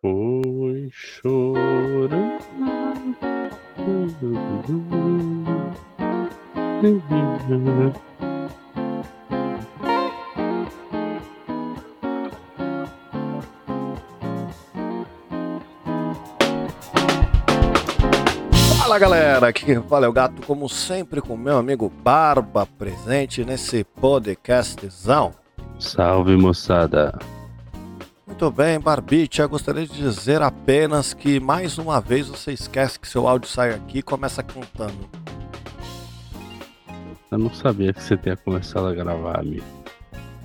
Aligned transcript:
Foi 0.00 0.88
chorando. 0.92 2.38
Fala 18.78 18.98
galera, 19.00 19.48
aqui 19.48 19.64
quem 19.64 19.82
fala 19.82 20.06
é 20.06 20.08
o 20.08 20.12
Gato, 20.12 20.46
como 20.46 20.68
sempre 20.68 21.20
com 21.20 21.36
meu 21.36 21.58
amigo 21.58 21.88
Barba 21.88 22.64
presente 22.78 23.44
nesse 23.44 23.82
podcastzão. 23.82 25.34
Salve 25.80 26.36
moçada. 26.36 27.18
Muito 28.40 28.52
bem, 28.52 28.78
Barbicha, 28.78 29.44
gostaria 29.48 29.84
de 29.84 29.94
dizer 29.94 30.42
apenas 30.42 31.12
que 31.12 31.40
mais 31.40 31.76
uma 31.76 32.00
vez 32.00 32.28
você 32.28 32.52
esquece 32.52 32.96
que 32.96 33.08
seu 33.08 33.26
áudio 33.26 33.50
sai 33.50 33.74
aqui 33.74 33.98
e 33.98 34.02
começa 34.02 34.44
cantando. 34.44 35.10
Eu 37.32 37.36
não 37.36 37.52
sabia 37.52 37.92
que 37.92 38.00
você 38.00 38.16
tinha 38.16 38.36
começado 38.36 38.86
a 38.86 38.94
gravar, 38.94 39.40
amigo. 39.40 39.64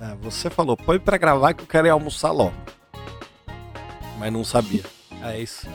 É, 0.00 0.12
você 0.20 0.50
falou, 0.50 0.76
põe 0.76 0.98
pra 0.98 1.16
gravar 1.16 1.54
que 1.54 1.62
eu 1.62 1.68
quero 1.68 1.86
ir 1.86 1.90
almoçar 1.90 2.32
logo. 2.32 2.56
Mas 4.18 4.32
não 4.32 4.42
sabia. 4.42 4.82
É 5.22 5.40
isso. 5.40 5.68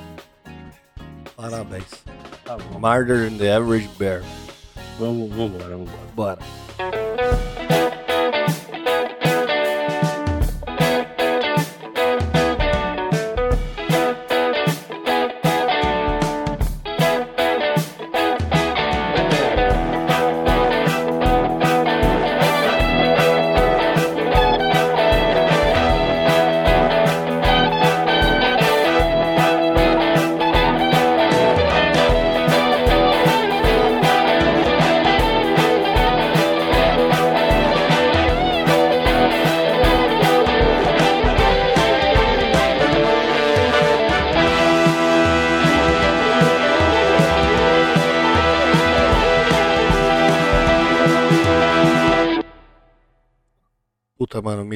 Parabéns. 1.38 2.04
Tá. 2.44 2.58
Murder 2.78 3.32
in 3.32 3.38
the 3.38 3.56
Average 3.56 3.90
Bear. 3.98 4.24
Vamos, 5.00 5.30
vamos 5.30 5.54
embora, 5.54 5.70
vamos 5.70 5.90
embora. 5.90 6.38
Bora. 6.38 7.09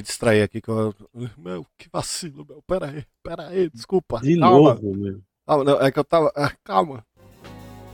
Distraí 0.04 0.42
aqui 0.42 0.62
que 0.62 0.70
eu. 0.70 0.94
Meu, 1.38 1.66
que 1.78 1.88
vacilo, 1.92 2.46
meu. 2.48 2.62
Pera 2.68 2.88
aí, 2.88 3.06
pera 3.24 3.48
aí, 3.48 3.70
desculpa. 3.70 4.20
De 4.20 4.38
calma. 4.38 4.74
novo, 4.74 4.94
meu. 4.96 5.22
Calma, 5.48 5.64
não, 5.64 5.82
é 5.82 5.92
que 5.92 5.98
eu 5.98 6.04
tava. 6.04 6.32
ah, 6.36 6.52
calma. 6.64 7.06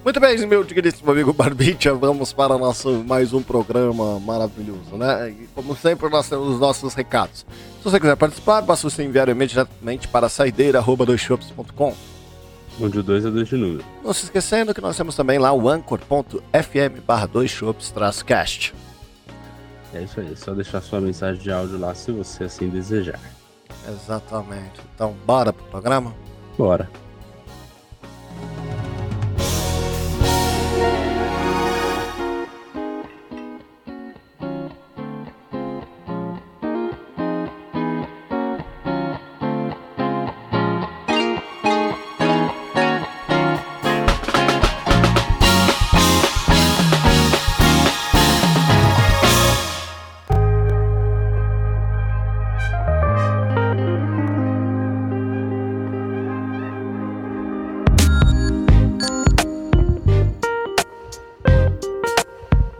Muito 0.04 0.20
bem, 0.20 0.38
meu 0.48 0.64
digníssimo 0.64 1.12
amigo 1.12 1.34
Barbicha, 1.34 1.94
vamos 1.94 2.32
para 2.32 2.58
nosso 2.58 3.04
mais 3.04 3.34
um 3.34 3.44
programa 3.44 4.18
maravilhoso, 4.20 4.96
né? 4.96 5.30
E 5.30 5.48
como 5.54 5.76
sempre, 5.76 6.10
nós 6.10 6.28
temos 6.28 6.48
os 6.48 6.60
nossos 6.60 6.94
recados. 6.94 7.46
Se 7.78 7.84
você 7.84 8.00
quiser 8.00 8.16
participar, 8.16 8.62
basta 8.62 8.90
você 8.90 9.04
enviar 9.04 9.28
e-mail 9.30 9.50
diretamente 9.50 10.08
para 10.08 10.30
saideira.doisshops.com. 10.30 11.94
Onde 12.82 13.00
o 13.00 13.04
2 13.04 13.26
é 13.26 13.30
2 13.30 13.48
de 13.50 13.58
número. 13.58 13.86
Não 14.02 14.14
se 14.14 14.24
esquecendo 14.24 14.74
que 14.74 14.82
nós 14.82 14.96
temos 14.96 15.16
também 15.16 15.38
lá 15.38 15.52
o 15.52 15.68
anchor.fm 15.68 17.02
barra 17.06 17.30
cast 18.26 18.74
É 19.94 20.04
isso 20.04 20.20
aí, 20.20 20.36
só 20.36 20.54
deixar 20.54 20.82
sua 20.82 21.02
mensagem 21.02 21.42
de 21.42 21.52
áudio 21.52 21.80
lá 21.80 21.96
se 21.96 22.12
você 22.12 22.44
assim 22.44 22.70
desejar. 22.70 23.20
Exatamente. 23.88 24.82
Então, 24.94 25.16
bora 25.26 25.52
pro 25.52 25.66
programa? 25.66 26.14
Bora. 26.58 26.90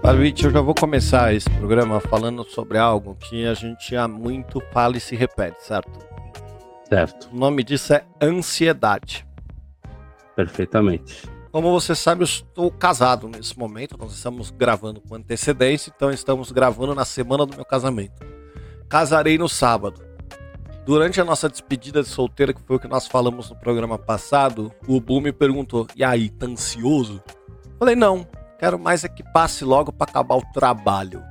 Barbicha, 0.10 0.48
eu 0.48 0.52
já 0.52 0.60
vou 0.60 0.74
começar 0.74 1.36
esse 1.36 1.48
programa 1.52 2.00
falando 2.00 2.44
sobre 2.44 2.80
algo 2.80 3.14
que 3.14 3.46
a 3.46 3.54
gente 3.54 3.96
há 3.96 4.08
muito 4.08 4.60
fala 4.74 4.98
e 4.98 5.00
se 5.00 5.16
repete, 5.16 5.64
certo? 5.64 6.00
Certo, 6.90 7.30
O 7.32 7.38
nome 7.38 7.64
disso 7.64 7.94
é 7.94 8.04
ansiedade. 8.20 9.24
perfeitamente. 10.36 11.30
Como 11.52 11.72
você 11.72 11.94
sabe, 11.94 12.24
eu 12.24 12.26
estou 12.26 12.72
casado 12.72 13.28
nesse 13.28 13.56
momento. 13.56 13.96
Nós 14.00 14.12
estamos 14.16 14.50
gravando 14.50 15.00
com 15.00 15.14
antecedência, 15.14 15.94
então 15.96 16.10
estamos 16.10 16.52
gravando 16.52 16.96
na 16.96 17.06
semana 17.06 17.46
do 17.46 17.56
meu 17.56 17.64
casamento. 17.64 18.26
Casarei 18.90 19.38
no 19.38 19.48
sábado. 19.48 20.02
Durante 20.88 21.22
a 21.22 21.24
nossa 21.24 21.48
despedida 21.48 22.02
de 22.02 22.10
solteira, 22.10 22.52
que 22.52 22.64
foi 22.64 22.78
o 22.78 22.80
que 22.80 22.88
nós 22.88 23.06
falamos 23.06 23.52
no 23.52 23.56
programa 23.56 24.00
passado, 24.00 24.72
o 24.88 25.00
Bu 25.00 25.22
me 25.22 25.32
perguntou: 25.32 25.86
E 25.96 26.04
aí, 26.04 26.32
tá 26.32 26.48
ansioso? 26.48 27.22
Falei: 27.78 27.96
Não, 27.96 28.26
quero 28.60 28.78
mais 28.78 29.04
é 29.04 29.10
que 29.10 29.24
passe 29.24 29.64
logo 29.64 29.92
para 29.92 30.12
acabar 30.12 30.36
o 30.36 30.44
trabalho, 30.54 31.24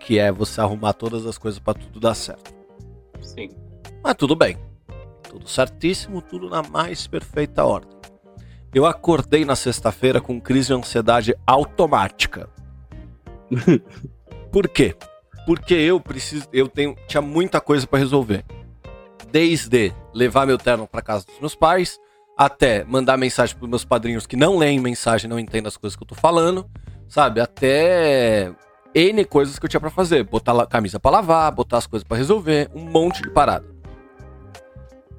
que 0.00 0.18
é 0.18 0.30
você 0.30 0.60
arrumar 0.60 0.92
todas 0.92 1.26
as 1.26 1.36
coisas 1.36 1.58
para 1.58 1.74
tudo 1.74 1.98
dar 1.98 2.14
certo. 2.14 2.54
Sim. 3.20 3.50
Mas 4.02 4.14
tudo 4.14 4.36
bem. 4.36 4.56
Tudo 5.28 5.48
certíssimo, 5.48 6.22
tudo 6.22 6.48
na 6.48 6.62
mais 6.62 7.06
perfeita 7.06 7.64
ordem. 7.64 7.98
Eu 8.72 8.86
acordei 8.86 9.44
na 9.44 9.56
sexta-feira 9.56 10.20
com 10.20 10.40
crise 10.40 10.68
de 10.68 10.74
ansiedade 10.74 11.34
automática. 11.46 12.48
Por 14.52 14.68
quê? 14.68 14.94
Porque 15.44 15.74
eu 15.74 16.00
preciso, 16.00 16.46
eu 16.52 16.68
tenho, 16.68 16.94
tinha 17.06 17.20
muita 17.20 17.60
coisa 17.60 17.86
para 17.86 17.98
resolver. 17.98 18.44
Desde 19.30 19.92
levar 20.14 20.46
meu 20.46 20.58
terno 20.58 20.86
para 20.86 21.02
casa 21.02 21.26
dos 21.26 21.40
meus 21.40 21.54
pais, 21.54 21.98
até 22.38 22.84
mandar 22.84 23.16
mensagem 23.16 23.56
para 23.56 23.66
meus 23.66 23.84
padrinhos 23.84 24.24
que 24.26 24.36
não 24.36 24.56
leem 24.56 24.78
mensagem, 24.78 25.28
não 25.28 25.38
entendem 25.40 25.66
as 25.66 25.76
coisas 25.76 25.96
que 25.96 26.02
eu 26.04 26.06
tô 26.06 26.14
falando, 26.14 26.70
sabe? 27.08 27.40
Até 27.40 28.52
N 28.94 29.24
coisas 29.24 29.58
que 29.58 29.66
eu 29.66 29.68
tinha 29.68 29.80
para 29.80 29.90
fazer, 29.90 30.22
botar 30.22 30.52
la- 30.52 30.66
camisa 30.66 31.00
para 31.00 31.10
lavar, 31.10 31.50
botar 31.50 31.78
as 31.78 31.86
coisas 31.88 32.06
para 32.06 32.16
resolver, 32.16 32.70
um 32.72 32.84
monte 32.84 33.20
de 33.22 33.30
parada. 33.30 33.66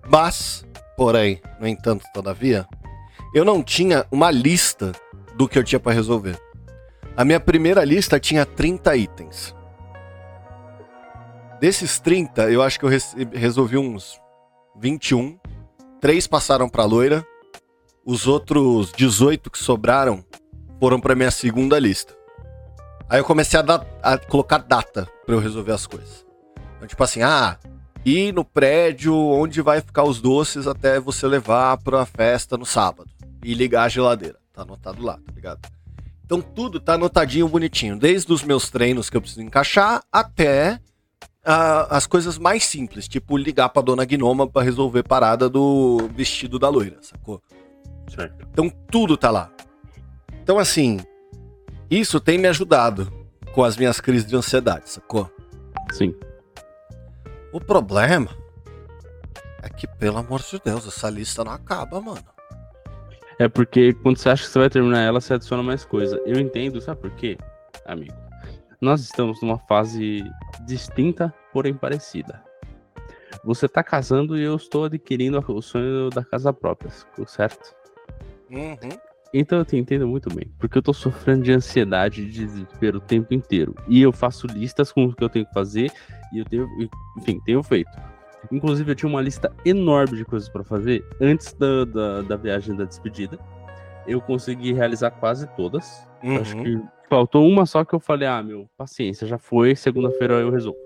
Mas, 0.08 0.66
porém, 0.96 1.42
no 1.60 1.68
entanto, 1.68 2.06
todavia, 2.14 2.66
eu 3.36 3.44
não 3.44 3.62
tinha 3.62 4.06
uma 4.12 4.32
lista 4.32 4.94
do 5.36 5.48
que 5.48 5.60
eu 5.60 5.64
tinha 5.64 5.80
para 5.80 5.92
resolver. 5.94 6.40
A 7.18 7.26
minha 7.26 7.40
primeira 7.40 7.84
lista 7.84 8.18
tinha 8.20 8.46
30 8.46 8.96
itens. 8.96 9.54
Desses 11.60 12.00
30, 12.00 12.50
eu 12.50 12.64
acho 12.64 12.80
que 12.80 12.86
eu 12.86 12.90
res- 12.90 13.14
resolvi 13.34 13.78
uns 13.78 14.20
21. 14.80 15.38
Três 16.00 16.28
passaram 16.28 16.70
para 16.70 16.86
loira. 16.86 17.26
Os 18.06 18.26
outros 18.28 18.92
18 18.96 19.52
que 19.52 19.60
sobraram 19.60 20.24
foram 20.80 21.00
para 21.00 21.16
minha 21.16 21.32
segunda 21.32 21.78
lista. 21.78 22.16
Aí 23.10 23.20
eu 23.20 23.26
comecei 23.26 23.60
a, 23.60 23.64
dar- 23.64 23.86
a 24.02 24.18
colocar 24.18 24.60
data 24.60 25.08
para 25.26 25.36
eu 25.36 25.40
resolver 25.40 25.72
as 25.74 25.86
coisas. 25.86 26.26
Então, 26.78 26.88
tipo 26.88 27.04
assim, 27.04 27.22
ah, 27.22 27.58
ir 28.06 28.34
no 28.34 28.46
prédio 28.46 29.16
onde 29.16 29.62
vai 29.62 29.82
ficar 29.82 30.04
os 30.04 30.22
doces 30.22 30.68
até 30.68 31.00
você 31.00 31.28
levar 31.28 31.78
pra 31.78 32.06
festa 32.06 32.58
no 32.58 32.66
sábado. 32.66 33.10
E 33.44 33.54
ligar 33.54 33.84
a 33.84 33.90
geladeira. 33.90 34.38
Tá 34.54 34.62
anotado 34.62 35.04
lá, 35.04 35.14
tá 35.14 35.34
ligado? 35.34 35.60
Então 36.26 36.42
tudo 36.42 36.80
tá 36.80 36.94
anotadinho 36.94 37.48
bonitinho. 37.48 37.98
Desde 37.98 38.32
os 38.32 38.44
meus 38.44 38.70
treinos 38.70 39.10
que 39.10 39.18
eu 39.18 39.22
preciso 39.22 39.42
encaixar 39.42 40.02
até 40.12 40.80
ah, 41.46 41.88
as 41.90 42.06
coisas 42.06 42.38
mais 42.38 42.66
simples. 42.66 43.08
Tipo 43.08 43.38
ligar 43.38 43.70
pra 43.70 43.82
dona 43.82 44.06
Gnoma 44.06 44.48
pra 44.48 44.62
resolver 44.62 45.04
parada 45.04 45.50
do 45.50 46.10
vestido 46.16 46.60
da 46.60 46.70
loira, 46.70 46.98
sacou? 47.02 47.42
Certo. 48.14 48.48
Então 48.52 48.70
tudo 48.92 49.16
tá 49.18 49.30
lá. 49.32 49.52
Então 50.42 50.58
assim, 50.60 51.00
isso 51.90 52.20
tem 52.20 52.38
me 52.38 52.48
ajudado 52.48 53.12
com 53.54 53.64
as 53.64 53.78
minhas 53.78 54.00
crises 54.00 54.28
de 54.28 54.36
ansiedade, 54.36 54.90
sacou? 54.90 55.30
Sim. 55.92 56.14
O 57.52 57.60
problema 57.60 58.30
É 59.62 59.70
que, 59.70 59.88
pelo 59.88 60.18
amor 60.18 60.42
de 60.42 60.60
Deus, 60.64 60.88
essa 60.88 61.10
lista 61.10 61.44
não 61.44 61.52
acaba, 61.52 62.00
mano. 62.00 62.24
É 63.38 63.48
porque 63.48 63.94
quando 63.94 64.18
você 64.18 64.30
acha 64.30 64.44
que 64.44 64.50
você 64.50 64.60
vai 64.60 64.70
terminar 64.70 65.02
ela, 65.02 65.20
você 65.20 65.34
adiciona 65.34 65.64
mais 65.64 65.84
coisa. 65.86 66.22
Eu 66.26 66.40
entendo, 66.40 66.80
sabe 66.82 67.02
por 67.02 67.12
quê, 67.12 67.38
amigo? 67.86 68.14
Nós 68.82 69.02
estamos 69.02 69.42
numa 69.42 69.58
fase 69.58 70.24
distinta, 70.66 71.34
porém 71.52 71.74
parecida. 71.74 72.42
Você 73.44 73.68
tá 73.68 73.84
casando 73.84 74.38
e 74.38 74.44
eu 74.44 74.56
estou 74.56 74.86
adquirindo 74.86 75.44
o 75.48 75.62
sonho 75.62 76.10
da 76.10 76.24
casa 76.24 76.54
própria, 76.54 76.90
certo? 77.28 77.76
Uhum. 78.50 78.78
Então 79.34 79.60
eu 79.60 79.66
te 79.66 79.78
entendo 79.78 80.08
muito 80.08 80.34
bem, 80.34 80.52
porque 80.58 80.78
eu 80.78 80.82
tô 80.82 80.94
sofrendo 80.94 81.44
de 81.44 81.52
ansiedade 81.52 82.22
e 82.22 82.26
de 82.26 82.46
desespero 82.46 82.98
o 82.98 83.02
tempo 83.02 83.34
inteiro. 83.34 83.76
E 83.88 84.02
eu 84.02 84.12
faço 84.12 84.48
listas 84.48 84.92
com 84.92 85.06
o 85.06 85.14
que 85.14 85.24
eu 85.24 85.30
tenho 85.30 85.46
que 85.46 85.54
fazer 85.54 85.92
e 86.34 86.40
eu 86.40 86.46
tenho, 86.46 86.68
enfim, 87.18 87.40
tenho 87.46 87.62
feito. 87.62 87.92
Inclusive 88.52 88.92
eu 88.92 88.96
tinha 88.96 89.10
uma 89.10 89.22
lista 89.22 89.54
enorme 89.66 90.18
de 90.18 90.26
coisas 90.26 90.50
para 90.50 90.64
fazer 90.64 91.06
antes 91.22 91.54
da, 91.54 91.86
da, 91.86 92.22
da, 92.22 92.36
viagem 92.38 92.76
da 92.76 92.86
despedida. 92.86 93.38
Eu 94.08 94.22
consegui 94.22 94.74
realizar 94.74 95.12
quase 95.12 95.46
todas. 95.56 96.08
Uhum. 96.24 96.40
Acho 96.40 96.56
que 96.56 96.82
faltou 97.10 97.48
uma 97.48 97.66
só 97.66 97.84
que 97.84 97.94
eu 97.94 98.00
falei, 98.00 98.28
ah, 98.28 98.42
meu, 98.42 98.70
paciência, 98.78 99.28
já 99.28 99.38
foi, 99.38 99.76
segunda-feira 99.76 100.36
eu 100.36 100.52
resolvo. 100.52 100.80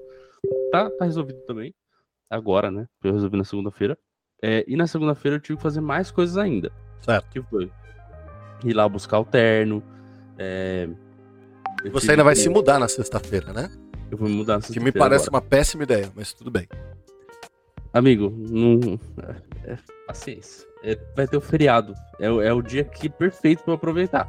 Tá, 0.71 0.89
tá 0.89 1.05
resolvido 1.05 1.39
também. 1.41 1.73
Agora, 2.29 2.71
né? 2.71 2.87
Eu 3.03 3.13
resolvi 3.13 3.37
na 3.37 3.43
segunda-feira. 3.43 3.97
É, 4.41 4.63
e 4.67 4.75
na 4.75 4.87
segunda-feira 4.87 5.37
eu 5.37 5.41
tive 5.41 5.57
que 5.57 5.63
fazer 5.63 5.81
mais 5.81 6.09
coisas 6.09 6.37
ainda. 6.37 6.71
Certo. 7.01 7.29
Que 7.29 7.41
foi 7.41 7.71
ir 8.63 8.73
lá 8.73 8.87
buscar 8.87 9.19
o 9.19 9.25
terno. 9.25 9.83
É... 10.37 10.89
Você 11.91 12.11
ainda 12.11 12.23
vai 12.23 12.33
que... 12.33 12.41
se 12.41 12.49
mudar 12.49 12.79
na 12.79 12.87
sexta-feira, 12.87 13.53
né? 13.53 13.69
Eu 14.09 14.17
vou 14.17 14.27
me 14.27 14.35
mudar 14.35 14.55
na 14.55 14.61
sexta-feira. 14.61 14.91
Que 14.91 14.97
me 14.97 14.99
parece 14.99 15.27
agora. 15.27 15.43
uma 15.43 15.49
péssima 15.49 15.83
ideia, 15.83 16.11
mas 16.15 16.33
tudo 16.33 16.49
bem. 16.49 16.67
Amigo, 17.93 18.33
não. 18.35 18.99
É, 19.65 19.73
é, 19.73 19.77
paciência. 20.07 20.67
É, 20.83 20.97
vai 21.15 21.27
ter 21.27 21.37
o 21.37 21.41
feriado. 21.41 21.93
É, 22.19 22.25
é 22.25 22.53
o 22.53 22.61
dia 22.61 22.83
que 22.83 23.09
perfeito 23.09 23.63
para 23.63 23.75
aproveitar. 23.75 24.27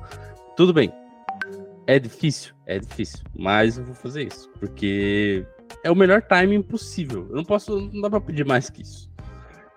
Tudo 0.57 0.73
bem. 0.73 0.93
É 1.87 1.99
difícil? 1.99 2.55
É 2.67 2.79
difícil. 2.79 3.21
Mas 3.35 3.79
eu 3.79 3.85
vou 3.85 3.95
fazer 3.95 4.27
isso. 4.27 4.51
Porque 4.59 5.47
é 5.83 5.91
o 5.91 5.97
melhor 5.97 6.23
timing 6.23 6.63
possível. 6.63 7.27
Eu 7.31 7.37
não 7.37 7.45
posso. 7.45 7.81
Não 7.93 8.01
dá 8.01 8.11
pra 8.11 8.21
pedir 8.21 8.45
mais 8.45 8.71
que 8.71 8.83
isso. 8.83 9.11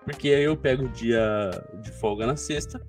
Porque 0.04 0.28
aí 0.28 0.44
eu 0.44 0.56
pego 0.56 0.84
o 0.84 0.88
dia 0.88 1.50
de 1.82 1.92
folga 1.92 2.26
na 2.26 2.36
sexta 2.36 2.80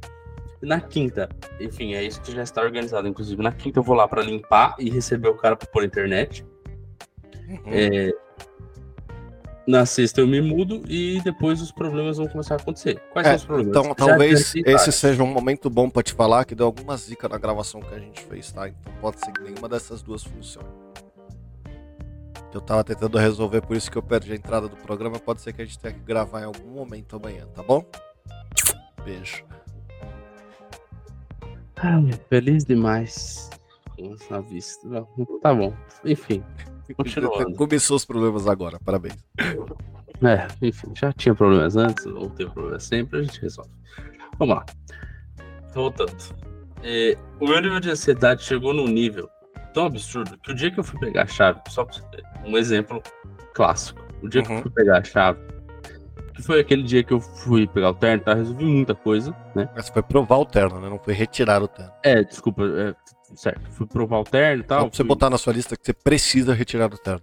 na 0.62 0.82
quinta, 0.82 1.30
enfim, 1.60 1.94
é 1.94 2.04
isso 2.04 2.22
que 2.22 2.32
já 2.32 2.44
está 2.44 2.62
organizado. 2.62 3.08
Inclusive, 3.08 3.42
na 3.42 3.52
quinta 3.52 3.80
eu 3.80 3.84
vou 3.84 3.96
lá 3.96 4.08
para 4.08 4.22
limpar 4.22 4.76
e 4.78 4.90
receber 4.90 5.30
o 5.30 5.36
cara 5.36 5.56
para 5.56 5.68
pôr 5.68 5.84
internet. 5.84 6.46
Uhum. 7.48 7.62
É, 7.68 8.12
na 9.70 9.86
sexta 9.86 10.20
eu 10.20 10.28
me 10.28 10.42
mudo 10.42 10.82
e 10.90 11.22
depois 11.22 11.62
os 11.62 11.72
problemas 11.72 12.18
vão 12.18 12.28
começar 12.28 12.56
a 12.56 12.58
acontecer. 12.58 13.00
Quais 13.14 13.28
é, 13.28 13.30
são 13.30 13.38
os 13.38 13.46
problemas? 13.46 13.78
Então, 13.78 13.94
talvez 13.94 14.56
esse 14.56 14.92
seja 14.92 15.24
um 15.24 15.32
momento 15.32 15.70
bom 15.70 15.88
para 15.88 16.02
te 16.02 16.12
falar 16.12 16.44
que 16.44 16.56
deu 16.56 16.66
algumas 16.66 17.06
dicas 17.06 17.30
na 17.30 17.38
gravação 17.38 17.80
que 17.80 17.94
a 17.94 18.00
gente 18.00 18.20
fez, 18.24 18.52
tá? 18.52 18.68
Então 18.68 18.92
pode 19.00 19.20
ser 19.20 19.32
que 19.32 19.44
nenhuma 19.44 19.70
dessas 19.70 20.02
duas 20.02 20.24
funcione. 20.24 20.68
Eu 22.52 22.60
tava 22.62 22.84
tentando 22.84 23.16
resolver, 23.20 23.62
por 23.62 23.78
isso 23.78 23.92
que 23.92 23.98
eu 23.98 24.02
perdi 24.02 24.32
a 24.32 24.36
entrada 24.36 24.68
do 24.68 24.76
programa. 24.76 25.20
Pode 25.20 25.40
ser 25.40 25.54
que 25.54 25.62
a 25.62 25.66
gente 25.66 25.78
tenha 25.78 25.94
que 25.94 26.00
gravar 26.00 26.42
em 26.42 26.46
algum 26.46 26.72
momento 26.72 27.16
amanhã, 27.16 27.46
tá 27.54 27.62
bom? 27.62 27.86
Beijo. 29.06 29.46
Ai, 31.76 32.10
feliz 32.28 32.66
demais 32.66 33.52
na 34.32 34.40
vista. 34.40 35.06
Tá 35.44 35.54
bom. 35.54 35.72
Enfim, 36.04 36.44
continuando. 36.94 37.54
Começou 37.58 37.98
os 37.98 38.06
problemas 38.06 38.48
agora, 38.48 38.80
parabéns. 38.84 39.18
É, 40.22 40.48
enfim, 40.62 40.94
já 40.96 41.14
tinha 41.14 41.34
problemas 41.34 41.76
antes, 41.76 42.04
vamos 42.06 42.34
ter 42.34 42.50
problemas 42.50 42.84
sempre, 42.84 43.20
a 43.20 43.24
gente 43.24 43.42
resolve. 43.42 43.72
Vamos 44.38 44.56
lá. 44.56 44.66
Voltando. 45.74 46.16
É, 46.84 47.18
o 47.40 47.48
meu 47.48 47.62
nível 47.62 47.80
de 47.80 47.90
ansiedade 47.90 48.44
chegou 48.44 48.74
num 48.74 48.88
nível 48.88 49.30
tão 49.74 49.86
absurdo 49.86 50.38
que 50.38 50.52
o 50.52 50.56
dia 50.56 50.72
que 50.72 50.80
eu 50.80 50.84
fui 50.84 51.00
pegar 51.00 51.24
a 51.24 51.28
chave, 51.28 51.62
só 51.70 51.86
pra 51.86 51.94
você 51.94 52.02
ter 52.10 52.24
um 52.46 52.58
exemplo 52.58 53.02
clássico. 53.54 54.02
O 54.22 54.28
dia 54.28 54.42
uhum. 54.42 54.46
que 54.46 54.52
eu 54.52 54.56
uhum. 54.58 54.62
fui 54.64 54.72
pegar 54.72 54.98
a 54.98 55.04
chave, 55.04 55.40
que 56.34 56.42
foi 56.42 56.60
aquele 56.60 56.84
dia 56.84 57.04
que 57.04 57.14
eu 57.14 57.20
fui 57.20 57.68
pegar 57.68 57.90
o 57.90 57.94
terno, 57.94 58.24
tá? 58.24 58.34
Resolvi 58.34 58.66
muita 58.66 58.96
coisa, 58.96 59.36
né? 59.56 59.70
Mas 59.76 59.90
foi 59.90 60.02
provar 60.02 60.38
o 60.38 60.46
terno, 60.46 60.80
né? 60.80 60.90
Não 60.90 61.00
foi 61.00 61.14
retirar 61.14 61.62
o 61.62 61.68
terno. 61.68 61.92
É, 62.04 62.24
desculpa, 62.24 62.64
é, 62.64 62.96
certo. 63.36 63.70
Fui 63.72 63.88
provar 63.88 64.20
o 64.20 64.24
terno 64.24 64.64
e 64.64 64.66
tal. 64.66 64.82
Pra 64.82 64.96
você 64.96 65.04
fui... 65.04 65.08
botar 65.08 65.30
na 65.30 65.38
sua 65.38 65.54
lista 65.54 65.76
que 65.76 65.86
você 65.86 65.94
precisa 65.94 66.54
retirar 66.54 66.94
o 66.94 66.98
terno. 66.98 67.22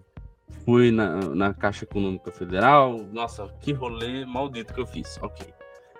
Fui 0.64 0.90
na, 0.90 1.20
na 1.20 1.54
Caixa 1.54 1.84
Econômica 1.84 2.30
Federal. 2.32 2.98
Nossa, 3.12 3.48
que 3.60 3.72
rolê 3.72 4.24
maldito 4.24 4.74
que 4.74 4.80
eu 4.80 4.86
fiz. 4.86 5.18
Ok. 5.22 5.46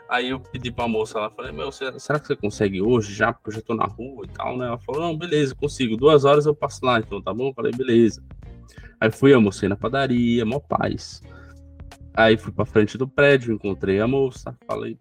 Aí 0.09 0.31
eu 0.31 0.39
pedi 0.39 0.71
pra 0.71 0.87
moça 0.87 1.19
lá, 1.19 1.31
falei, 1.31 1.51
meu, 1.51 1.73
será 1.73 2.21
que 2.21 2.27
você 2.27 2.37
consegue 2.37 2.81
hoje 2.81 3.13
já? 3.13 3.33
Porque 3.33 3.51
eu 3.51 3.55
já 3.55 3.61
tô 3.61 3.75
na 3.75 3.87
rua 3.87 4.25
e 4.25 4.29
tal, 4.29 4.57
né? 4.57 4.67
Ela 4.67 4.79
falou, 4.79 5.01
não, 5.03 5.17
beleza, 5.17 5.55
consigo. 5.55 5.97
Duas 5.97 6.25
horas 6.25 6.47
eu 6.47 6.55
passo 6.55 6.85
lá, 6.85 7.01
então 7.01 7.21
tá 7.21 7.35
bom? 7.35 7.49
Eu 7.49 7.55
falei, 7.55 7.73
beleza. 7.73 8.23
Aí 9.01 9.11
fui, 9.11 9.35
almocei 9.35 9.69
na 9.69 9.77
padaria, 9.77 10.45
mó 10.45 10.61
paz. 10.61 11.23
Aí 12.17 12.39
fui 12.39 12.51
pra 12.51 12.65
frente 12.65 12.97
do 12.97 13.07
prédio, 13.07 13.53
encontrei 13.53 14.01
a 14.01 14.09
moça, 14.09 14.57
falei, 14.67 14.97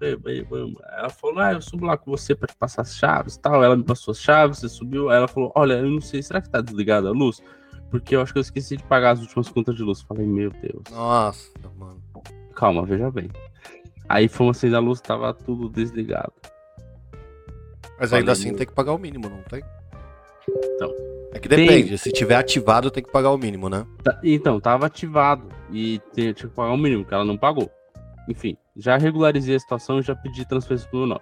vamos. 0.50 0.75
Ela 0.97 1.09
falou, 1.09 1.39
ah, 1.39 1.53
eu 1.53 1.62
subo 1.62 1.85
lá 1.85 1.97
com 1.97 2.12
você 2.12 2.35
pra 2.35 2.45
te 2.45 2.57
passar 2.57 2.81
as 2.81 2.94
chaves 2.97 3.38
tal. 3.38 3.63
Ela 3.63 3.77
me 3.77 3.83
passou 3.85 4.12
as 4.12 4.19
chaves, 4.19 4.59
você 4.59 4.67
subiu. 4.67 5.09
Aí 5.09 5.15
ela 5.15 5.27
falou, 5.27 5.50
olha, 5.56 5.75
eu 5.75 5.89
não 5.89 6.01
sei, 6.01 6.21
será 6.21 6.41
que 6.41 6.50
tá 6.50 6.59
desligada 6.59 7.07
a 7.07 7.12
luz? 7.12 7.41
Porque 7.89 8.17
eu 8.17 8.21
acho 8.21 8.33
que 8.33 8.39
eu 8.39 8.41
esqueci 8.41 8.75
de 8.75 8.83
pagar 8.83 9.12
as 9.12 9.21
últimas 9.21 9.47
contas 9.47 9.75
de 9.75 9.83
luz. 9.83 10.01
Falei, 10.01 10.25
meu 10.25 10.51
Deus. 10.51 10.83
Nossa, 10.91 11.53
mano. 11.77 12.03
Calma, 12.53 12.85
veja 12.85 13.09
bem. 13.09 13.29
Aí 14.09 14.27
fomos 14.27 14.57
acender 14.57 14.75
a 14.77 14.81
luz, 14.81 15.00
tava 15.00 15.33
tudo 15.33 15.69
desligado. 15.69 16.33
Mas 17.97 18.12
ainda 18.12 18.33
assim 18.33 18.50
meu... 18.50 18.57
tem 18.57 18.67
que 18.67 18.73
pagar 18.73 18.91
o 18.91 18.97
mínimo, 18.97 19.29
não 19.29 19.41
tem? 19.44 19.63
Então. 20.50 20.94
Que 21.45 21.50
depende, 21.50 21.89
tem... 21.89 21.97
se 21.97 22.12
tiver 22.12 22.36
ativado 22.36 22.89
tem 22.89 23.03
que 23.03 23.12
pagar 23.12 23.30
o 23.30 23.38
mínimo, 23.38 23.69
né? 23.69 23.86
Tá, 24.03 24.19
então, 24.24 24.59
tava 24.59 24.88
ativado 24.88 25.47
e 25.71 26.01
tinha 26.12 26.33
que 26.33 26.47
pagar 26.47 26.71
o 26.71 26.77
mínimo, 26.77 27.06
que 27.06 27.13
ela 27.13 27.24
não 27.24 27.38
pagou. 27.38 27.69
Enfim, 28.27 28.57
já 28.75 28.97
regularizei 28.97 29.56
a 29.56 29.59
situação 29.59 30.00
e 30.00 30.01
já 30.01 30.15
pedi 30.15 30.44
transferência 30.44 30.89
pro 30.89 30.97
meu 30.97 31.07
nome. 31.07 31.21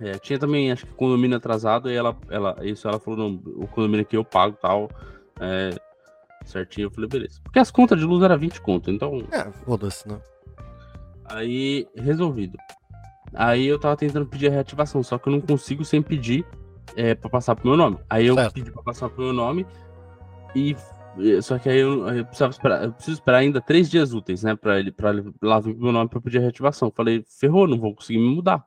É, 0.00 0.12
tinha 0.18 0.38
também, 0.38 0.72
acho 0.72 0.86
que 0.86 0.94
condomínio 0.94 1.36
atrasado, 1.36 1.90
e 1.90 1.94
ela, 1.94 2.16
ela, 2.30 2.56
isso 2.62 2.88
ela 2.88 2.98
falou, 2.98 3.18
não, 3.18 3.42
o 3.62 3.68
condomínio 3.68 4.00
aqui 4.00 4.16
eu 4.16 4.24
pago 4.24 4.56
tal, 4.58 4.88
é, 5.38 5.78
certinho, 6.46 6.86
eu 6.86 6.90
falei, 6.90 7.10
beleza. 7.10 7.42
Porque 7.44 7.58
as 7.58 7.70
contas 7.70 7.98
de 7.98 8.06
luz 8.06 8.22
era 8.22 8.38
20 8.38 8.62
conto, 8.62 8.90
então... 8.90 9.22
É, 9.30 9.52
foda-se, 9.66 10.08
né? 10.08 10.18
Aí, 11.26 11.86
resolvido. 11.94 12.56
Aí 13.34 13.66
eu 13.66 13.78
tava 13.78 13.98
tentando 13.98 14.24
pedir 14.24 14.48
a 14.48 14.50
reativação, 14.50 15.02
só 15.02 15.18
que 15.18 15.28
eu 15.28 15.32
não 15.32 15.42
consigo 15.42 15.84
sem 15.84 16.00
pedir 16.00 16.46
é, 16.96 17.14
pra 17.14 17.30
passar 17.30 17.54
pro 17.56 17.68
meu 17.68 17.76
nome. 17.76 17.98
Aí 18.08 18.26
eu 18.26 18.34
certo. 18.34 18.54
pedi 18.54 18.70
pra 18.70 18.82
passar 18.82 19.08
pro 19.08 19.24
meu 19.24 19.32
nome 19.32 19.66
e. 20.54 20.76
Só 21.42 21.58
que 21.58 21.68
aí 21.68 21.78
eu, 21.78 22.06
eu, 22.08 22.24
precisava 22.24 22.52
esperar, 22.52 22.84
eu 22.84 22.92
preciso 22.92 23.16
esperar 23.16 23.38
ainda 23.38 23.60
três 23.60 23.90
dias 23.90 24.14
úteis, 24.14 24.44
né? 24.44 24.54
Pra 24.54 24.78
ele, 24.78 24.92
pra 24.92 25.10
ele 25.10 25.32
lá 25.42 25.58
vir 25.58 25.74
pro 25.74 25.82
meu 25.82 25.92
nome 25.92 26.08
pra 26.08 26.20
pedir 26.20 26.38
a 26.38 26.42
reativação. 26.42 26.90
Falei, 26.90 27.24
ferrou, 27.28 27.66
não 27.66 27.78
vou 27.78 27.94
conseguir 27.94 28.18
me 28.18 28.32
mudar. 28.32 28.64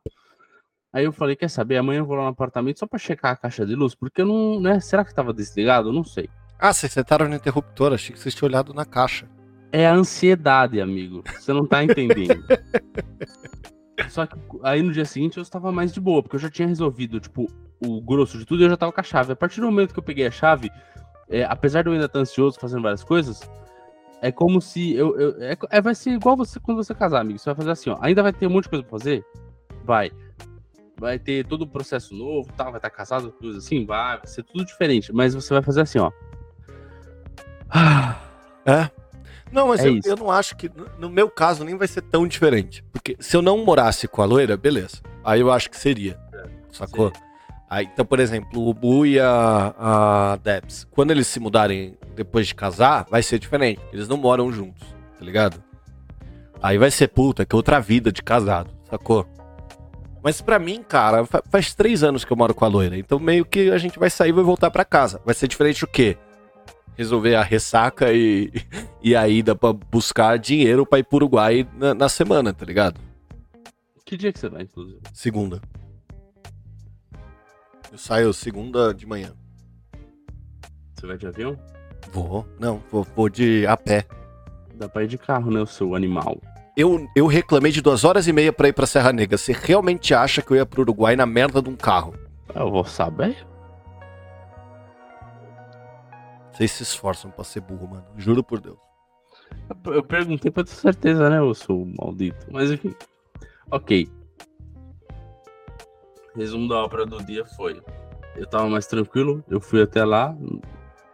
Aí 0.91 1.05
eu 1.05 1.11
falei, 1.11 1.35
quer 1.35 1.49
saber? 1.49 1.77
Amanhã 1.77 1.99
eu 1.99 2.05
vou 2.05 2.15
lá 2.15 2.23
no 2.23 2.29
apartamento 2.29 2.79
só 2.79 2.85
pra 2.85 2.99
checar 2.99 3.31
a 3.31 3.35
caixa 3.35 3.65
de 3.65 3.75
luz, 3.75 3.95
porque 3.95 4.21
eu 4.21 4.25
não, 4.25 4.59
né? 4.59 4.79
Será 4.79 5.03
que 5.03 5.15
tava 5.15 5.33
desligado? 5.33 5.89
Eu 5.89 5.93
não 5.93 6.03
sei. 6.03 6.29
Ah, 6.59 6.71
vocês 6.71 6.91
sentaram 6.93 7.27
no 7.27 7.35
interruptor, 7.35 7.93
achei 7.93 8.13
que 8.13 8.21
vocês 8.21 8.35
tinham 8.35 8.49
olhado 8.49 8.73
na 8.73 8.85
caixa. 8.85 9.27
É 9.71 9.87
a 9.87 9.93
ansiedade, 9.93 10.79
amigo. 10.79 11.23
Você 11.39 11.51
não 11.51 11.65
tá 11.65 11.83
entendendo. 11.83 12.43
Só 14.09 14.25
que 14.27 14.35
aí 14.61 14.83
no 14.83 14.91
dia 14.91 15.05
seguinte 15.05 15.37
eu 15.37 15.43
estava 15.43 15.71
mais 15.71 15.91
de 15.91 15.99
boa, 15.99 16.21
porque 16.21 16.35
eu 16.35 16.39
já 16.39 16.49
tinha 16.49 16.67
resolvido, 16.67 17.19
tipo, 17.19 17.47
o 17.85 18.01
grosso 18.01 18.37
de 18.37 18.45
tudo 18.45 18.63
eu 18.63 18.69
já 18.69 18.77
tava 18.77 18.91
com 18.91 19.01
a 19.01 19.03
chave. 19.03 19.33
A 19.33 19.35
partir 19.35 19.61
do 19.61 19.67
momento 19.67 19.93
que 19.93 19.99
eu 19.99 20.03
peguei 20.03 20.25
a 20.25 20.31
chave, 20.31 20.71
é, 21.29 21.43
apesar 21.43 21.81
de 21.81 21.89
eu 21.89 21.93
ainda 21.93 22.05
estar 22.05 22.19
ansioso 22.19 22.59
fazendo 22.59 22.83
várias 22.83 23.03
coisas, 23.03 23.41
é 24.21 24.31
como 24.31 24.61
se 24.61 24.93
eu. 24.93 25.19
eu 25.19 25.43
é, 25.43 25.57
é, 25.69 25.81
vai 25.81 25.93
ser 25.93 26.11
igual 26.11 26.37
você 26.37 26.59
quando 26.59 26.77
você 26.77 26.93
casar, 26.93 27.21
amigo. 27.21 27.39
Você 27.39 27.45
vai 27.45 27.55
fazer 27.55 27.71
assim, 27.71 27.89
ó. 27.89 27.97
Ainda 28.01 28.23
vai 28.23 28.31
ter 28.31 28.47
um 28.47 28.49
monte 28.49 28.63
de 28.63 28.69
coisa 28.69 28.83
pra 28.83 28.97
fazer? 28.97 29.25
Vai. 29.83 30.11
Vai 30.97 31.19
ter 31.19 31.45
todo 31.45 31.63
o 31.63 31.67
processo 31.67 32.15
novo, 32.15 32.49
tal, 32.55 32.67
vai 32.67 32.77
estar 32.77 32.89
casado, 32.89 33.31
tudo 33.31 33.57
assim, 33.57 33.85
vai, 33.85 34.17
vai 34.17 34.27
ser 34.27 34.43
tudo 34.43 34.63
diferente. 34.63 35.11
Mas 35.11 35.33
você 35.33 35.53
vai 35.53 35.61
fazer 35.61 35.81
assim, 35.81 35.99
ó. 35.99 36.11
É? 38.65 38.89
Não, 39.51 39.67
mas 39.67 39.81
é 39.81 39.89
eu, 39.89 39.99
eu, 40.05 40.15
não 40.15 40.31
acho 40.31 40.55
que, 40.55 40.71
no 40.97 41.09
meu 41.09 41.29
caso, 41.29 41.65
nem 41.65 41.75
vai 41.75 41.87
ser 41.87 42.01
tão 42.01 42.25
diferente. 42.25 42.81
Porque 42.93 43.17
se 43.19 43.35
eu 43.35 43.41
não 43.41 43.65
morasse 43.65 44.07
com 44.07 44.21
a 44.21 44.25
loira, 44.25 44.55
beleza. 44.55 45.01
Aí 45.23 45.41
eu 45.41 45.51
acho 45.51 45.69
que 45.69 45.77
seria. 45.77 46.17
É, 46.33 46.45
sacou? 46.71 47.11
Sim. 47.13 47.21
Aí, 47.73 47.89
então, 47.91 48.05
por 48.05 48.19
exemplo, 48.19 48.69
o 48.69 48.71
Bu 48.71 49.03
e 49.03 49.19
a, 49.19 49.73
a 49.79 50.35
Debs, 50.35 50.85
quando 50.91 51.09
eles 51.09 51.25
se 51.25 51.39
mudarem 51.39 51.97
depois 52.15 52.45
de 52.45 52.53
casar, 52.53 53.07
vai 53.09 53.23
ser 53.23 53.39
diferente. 53.39 53.81
Eles 53.91 54.07
não 54.07 54.15
moram 54.15 54.51
juntos, 54.51 54.87
tá 55.17 55.25
ligado? 55.25 55.59
Aí 56.61 56.77
vai 56.77 56.91
ser 56.91 57.07
puta, 57.07 57.43
que 57.43 57.55
é 57.55 57.57
outra 57.57 57.79
vida 57.79 58.11
de 58.11 58.21
casado, 58.21 58.69
sacou? 58.87 59.27
Mas 60.21 60.39
para 60.39 60.59
mim, 60.59 60.83
cara, 60.87 61.25
faz 61.49 61.73
três 61.73 62.03
anos 62.03 62.23
que 62.23 62.31
eu 62.31 62.37
moro 62.37 62.53
com 62.53 62.63
a 62.63 62.67
loira. 62.67 62.95
Então 62.95 63.17
meio 63.17 63.43
que 63.43 63.71
a 63.71 63.77
gente 63.79 63.97
vai 63.97 64.11
sair 64.11 64.29
e 64.29 64.33
vai 64.33 64.43
voltar 64.43 64.69
para 64.69 64.85
casa. 64.85 65.19
Vai 65.25 65.33
ser 65.33 65.47
diferente 65.47 65.83
o 65.83 65.87
quê? 65.87 66.15
resolver 66.95 67.33
a 67.33 67.41
ressaca 67.41 68.13
e, 68.13 68.53
e 69.01 69.15
a 69.15 69.27
ida 69.27 69.55
pra 69.55 69.73
buscar 69.73 70.37
dinheiro 70.37 70.85
pra 70.85 70.99
ir 70.99 71.03
pro 71.03 71.15
Uruguai 71.15 71.67
na, 71.75 71.95
na 71.95 72.07
semana, 72.07 72.53
tá 72.53 72.67
ligado? 72.67 73.01
Que 74.05 74.15
dia 74.15 74.31
que 74.31 74.37
você 74.37 74.47
vai, 74.47 74.61
inclusive? 74.61 74.99
Segunda. 75.11 75.59
Eu 77.93 77.97
saio 77.99 78.33
segunda 78.33 78.91
de 78.91 79.05
manhã. 79.05 79.33
Você 80.95 81.05
vai 81.05 81.15
de 81.15 81.27
avião? 81.27 81.55
Vou. 82.11 82.43
Não, 82.59 82.81
vou, 82.91 83.03
vou 83.15 83.29
de 83.29 83.67
a 83.67 83.77
pé. 83.77 84.07
Dá 84.73 84.89
pra 84.89 85.03
ir 85.03 85.07
de 85.07 85.17
carro, 85.19 85.51
né, 85.51 85.61
o 85.61 85.65
seu 85.67 85.93
animal. 85.93 86.41
Eu, 86.75 87.07
eu 87.15 87.27
reclamei 87.27 87.71
de 87.71 87.81
duas 87.83 88.03
horas 88.03 88.27
e 88.27 88.33
meia 88.33 88.51
pra 88.51 88.67
ir 88.67 88.73
pra 88.73 88.87
Serra 88.87 89.13
Negra. 89.13 89.37
Você 89.37 89.51
realmente 89.53 90.11
acha 90.11 90.41
que 90.41 90.49
eu 90.49 90.57
ia 90.57 90.65
pro 90.65 90.81
Uruguai 90.81 91.15
na 91.15 91.27
merda 91.27 91.61
de 91.61 91.69
um 91.69 91.75
carro? 91.75 92.15
Eu 92.55 92.71
vou 92.71 92.83
saber. 92.83 93.45
Vocês 96.51 96.71
se 96.71 96.81
esforçam 96.81 97.29
pra 97.29 97.43
ser 97.43 97.61
burro, 97.61 97.87
mano. 97.87 98.05
Juro 98.17 98.43
por 98.43 98.59
Deus. 98.59 98.77
Eu- 99.85 99.93
Eu 99.93 100.03
perguntei 100.03 100.49
pra 100.49 100.63
ter 100.63 100.71
certeza, 100.71 101.29
né, 101.29 101.37
eu 101.37 101.53
sou 101.53 101.85
maldito. 101.99 102.47
Mas 102.51 102.71
enfim. 102.71 102.95
Ok. 103.69 104.09
Resumo 106.35 106.67
da 106.67 106.83
ópera 106.83 107.05
do 107.05 107.23
dia 107.23 107.45
foi. 107.45 107.81
Eu 108.35 108.47
tava 108.47 108.67
mais 108.67 108.87
tranquilo, 108.87 109.43
eu 109.47 109.61
fui 109.61 109.81
até 109.81 110.03
lá, 110.03 110.35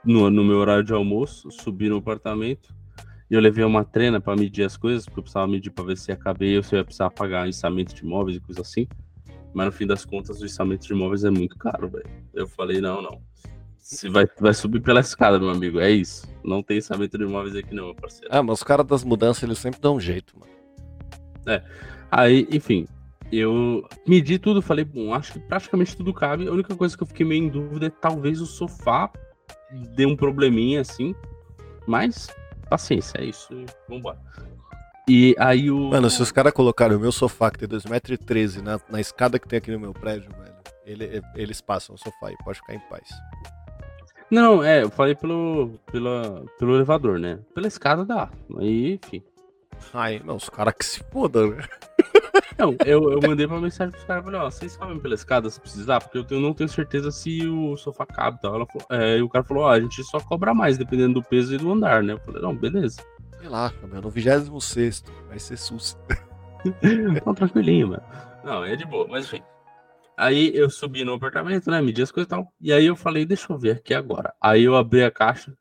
no, 0.04 0.30
no 0.30 0.44
meu 0.44 0.58
horário 0.58 0.84
de 0.84 0.94
almoço, 0.94 1.52
subi 1.52 1.90
no 1.90 1.98
apartamento. 1.98 2.74
E 3.30 3.36
eu 3.36 3.42
levei 3.42 3.64
uma 3.64 3.84
trena 3.84 4.20
pra 4.20 4.36
medir 4.36 4.64
as 4.64 4.76
coisas, 4.76 5.06
porque 5.06 5.20
eu 5.20 5.24
precisava 5.24 5.48
medir 5.48 5.70
pra 5.70 5.84
ver 5.84 5.98
se 5.98 6.12
ia 6.12 6.18
caber 6.18 6.58
ou 6.58 6.64
se 6.64 6.74
eu 6.74 6.80
ia 6.80 6.84
precisar 6.84 7.12
pagar 7.12 7.48
içamento 7.48 7.94
de 7.94 8.04
imóveis 8.04 8.38
e 8.38 8.40
coisa 8.40 8.62
assim. 8.62 8.88
Mas 9.54 9.66
no 9.68 9.72
fim 9.72 9.86
das 9.86 10.06
contas, 10.06 10.42
o 10.42 10.46
içamento 10.46 10.88
de 10.88 10.94
imóveis 10.94 11.24
é 11.24 11.30
muito 11.30 11.56
caro, 11.58 11.90
velho. 11.90 12.10
Eu 12.34 12.48
falei, 12.48 12.82
não, 12.82 13.02
não. 13.02 13.22
Se 13.78 14.10
vai, 14.10 14.28
vai 14.40 14.54
subir 14.54 14.82
pela 14.82 15.00
escada, 15.00 15.40
meu 15.40 15.50
amigo. 15.50 15.80
É 15.80 15.92
isso. 15.92 16.28
Não 16.44 16.64
tem 16.64 16.78
içamento 16.78 17.18
de 17.18 17.24
imóveis 17.24 17.56
aqui, 17.56 17.74
não, 17.74 17.86
meu 17.86 17.96
parceiro. 17.96 18.30
Ah, 18.32 18.42
mas 18.42 18.60
os 18.60 18.64
caras 18.64 18.86
das 18.86 19.04
mudanças, 19.04 19.44
eles 19.44 19.60
sempre 19.60 19.80
dão 19.80 19.96
um 19.96 20.00
jeito, 20.00 20.34
mano. 20.40 20.52
Aí, 22.12 22.48
enfim, 22.52 22.88
eu 23.32 23.88
medi 24.08 24.40
tudo, 24.40 24.62
falei, 24.62 24.84
bom, 24.86 25.14
acho 25.14 25.34
que 25.34 25.40
praticamente 25.40 25.96
tudo 25.96 26.14
cabe. 26.14 26.48
A 26.48 26.52
única 26.52 26.76
coisa 26.76 26.96
que 26.98 27.04
eu 27.04 27.08
fiquei 27.08 27.26
meio 27.26 27.44
em 27.44 27.50
dúvida 27.50 27.88
é 27.88 27.90
talvez 27.90 28.42
o 28.42 28.46
sofá 28.46 29.12
dê 29.96 30.06
um 30.06 30.16
probleminha 30.16 30.82
assim. 30.82 31.14
Mas, 31.88 32.28
paciência, 32.70 33.20
é 33.20 33.26
isso. 33.26 33.54
e 33.54 33.66
Vambora. 33.88 34.20
E 35.08 35.36
aí 35.40 35.72
o. 35.72 35.90
Mano, 35.90 36.10
se 36.10 36.22
os 36.22 36.32
caras 36.32 36.54
colocarem 36.54 36.96
o 36.96 37.00
meu 37.00 37.12
sofá, 37.12 37.50
que 37.50 37.58
tem 37.60 37.68
2,13m, 37.68 38.62
na, 38.62 38.80
na 38.90 39.00
escada 39.02 39.40
que 39.40 39.48
tem 39.48 39.58
aqui 39.58 39.72
no 39.72 39.80
meu 39.80 39.92
prédio, 39.94 40.30
velho, 40.32 40.54
ele- 40.86 41.22
eles 41.36 41.62
passam 41.62 41.96
o 41.96 41.98
sofá 41.98 42.32
e 42.32 42.38
pode 42.44 42.60
ficar 42.60 42.76
em 42.76 42.80
paz. 42.90 43.10
Não, 44.30 44.64
é, 44.64 44.84
eu 44.84 44.92
falei 44.92 45.16
pelo, 45.16 45.80
pela, 45.92 46.46
pelo 46.60 46.76
elevador, 46.76 47.18
né? 47.18 47.40
Pela 47.56 47.68
escada 47.68 48.06
dá. 48.06 48.30
Aí, 48.60 49.00
enfim. 49.04 49.24
Ai, 49.92 50.22
não, 50.24 50.36
os 50.36 50.48
caras 50.50 50.76
que 50.78 50.86
se 50.86 51.04
fodam, 51.12 51.52
né? 51.52 51.64
Não, 52.60 52.76
eu, 52.86 53.12
eu 53.14 53.20
mandei 53.26 53.46
uma 53.46 53.62
mensagem 53.62 53.92
pros 53.92 54.04
caras, 54.04 54.24
falei, 54.26 54.40
ó, 54.42 54.52
vocês 54.52 54.74
sabem 54.74 55.00
pela 55.00 55.16
escada 55.16 55.50
se 55.50 55.60
precisar? 55.62 56.02
Porque 56.02 56.18
eu 56.18 56.26
tenho- 56.26 56.42
não 56.42 56.54
tenho 56.54 56.68
certeza 56.70 57.10
se 57.10 57.48
o 57.48 57.78
sofá 57.78 58.06
cabe 58.06 58.38
e 58.38 58.42
tal. 58.42 58.52
Falou, 58.52 58.68
é, 58.92 59.18
e 59.18 59.22
o 59.22 59.30
cara 59.30 59.46
falou, 59.46 59.64
ó, 59.64 59.70
a 59.72 59.80
gente 59.80 60.04
só 60.04 60.20
cobra 60.20 60.54
mais, 60.54 60.78
dependendo 60.78 61.16
do 61.16 61.24
peso 61.24 61.56
e 61.56 61.58
do 61.58 61.72
andar, 61.72 62.04
né? 62.04 62.14
Eu 62.14 62.20
falei, 62.20 62.42
não, 62.42 62.54
beleza. 62.54 63.02
Relaxa, 63.42 63.88
meu, 63.88 64.02
no 64.02 64.10
26 64.10 65.04
vai 65.30 65.40
ser 65.40 65.56
sus. 65.58 65.98
Não, 67.26 67.34
tranquilinho, 67.34 67.88
mano. 67.88 68.04
Não, 68.44 68.66
é 68.66 68.76
de 68.76 68.84
boa, 68.86 69.08
mas 69.08 69.26
enfim. 69.26 69.42
Aí 70.18 70.52
eu 70.54 70.70
subi 70.70 71.06
no 71.06 71.14
apartamento, 71.14 71.72
né? 71.72 71.82
Medi 71.82 72.02
as 72.02 72.12
coisas 72.12 72.28
e 72.28 72.30
tal. 72.30 72.52
E 72.60 72.74
aí 72.74 72.86
eu 72.86 72.98
falei, 72.98 73.26
deixa 73.26 73.54
eu 73.54 73.58
ver 73.58 73.78
aqui 73.78 73.94
agora. 73.94 74.34
Aí 74.42 74.66
eu 74.66 74.76
abri 74.76 75.02
a 75.02 75.10
caixa 75.10 75.56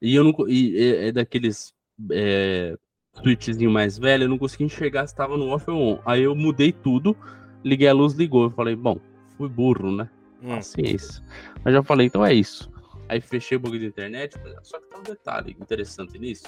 e 0.00 0.16
eu 0.16 0.24
não. 0.24 0.34
E 0.48 0.76
é, 0.76 1.08
é 1.08 1.12
daqueles 1.12 1.72
é, 2.10 2.76
switchzinho 3.14 3.70
mais 3.70 3.98
velho, 3.98 4.24
eu 4.24 4.28
não 4.28 4.38
consegui 4.38 4.64
enxergar 4.64 5.06
se 5.06 5.14
tava 5.14 5.36
no 5.36 5.48
off 5.48 5.70
ou 5.70 5.76
on. 5.94 5.98
Aí 6.04 6.22
eu 6.22 6.34
mudei 6.34 6.72
tudo, 6.72 7.16
liguei 7.64 7.88
a 7.88 7.92
luz, 7.92 8.14
ligou. 8.14 8.44
Eu 8.44 8.50
falei, 8.50 8.74
bom, 8.74 8.98
fui 9.36 9.48
burro, 9.48 9.90
né? 9.94 10.08
Hum. 10.42 10.56
Paciência. 10.56 11.22
Mas 11.64 11.74
já 11.74 11.82
falei, 11.82 12.06
então 12.06 12.24
é 12.24 12.32
isso. 12.34 12.70
Aí 13.08 13.20
fechei 13.20 13.56
o 13.56 13.60
bagulho 13.60 13.80
da 13.82 13.86
internet, 13.88 14.36
só 14.62 14.78
que 14.80 14.88
tá 14.88 14.98
um 14.98 15.02
detalhe 15.02 15.56
interessante 15.60 16.18
nisso. 16.18 16.44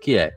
Que 0.00 0.16
é, 0.18 0.36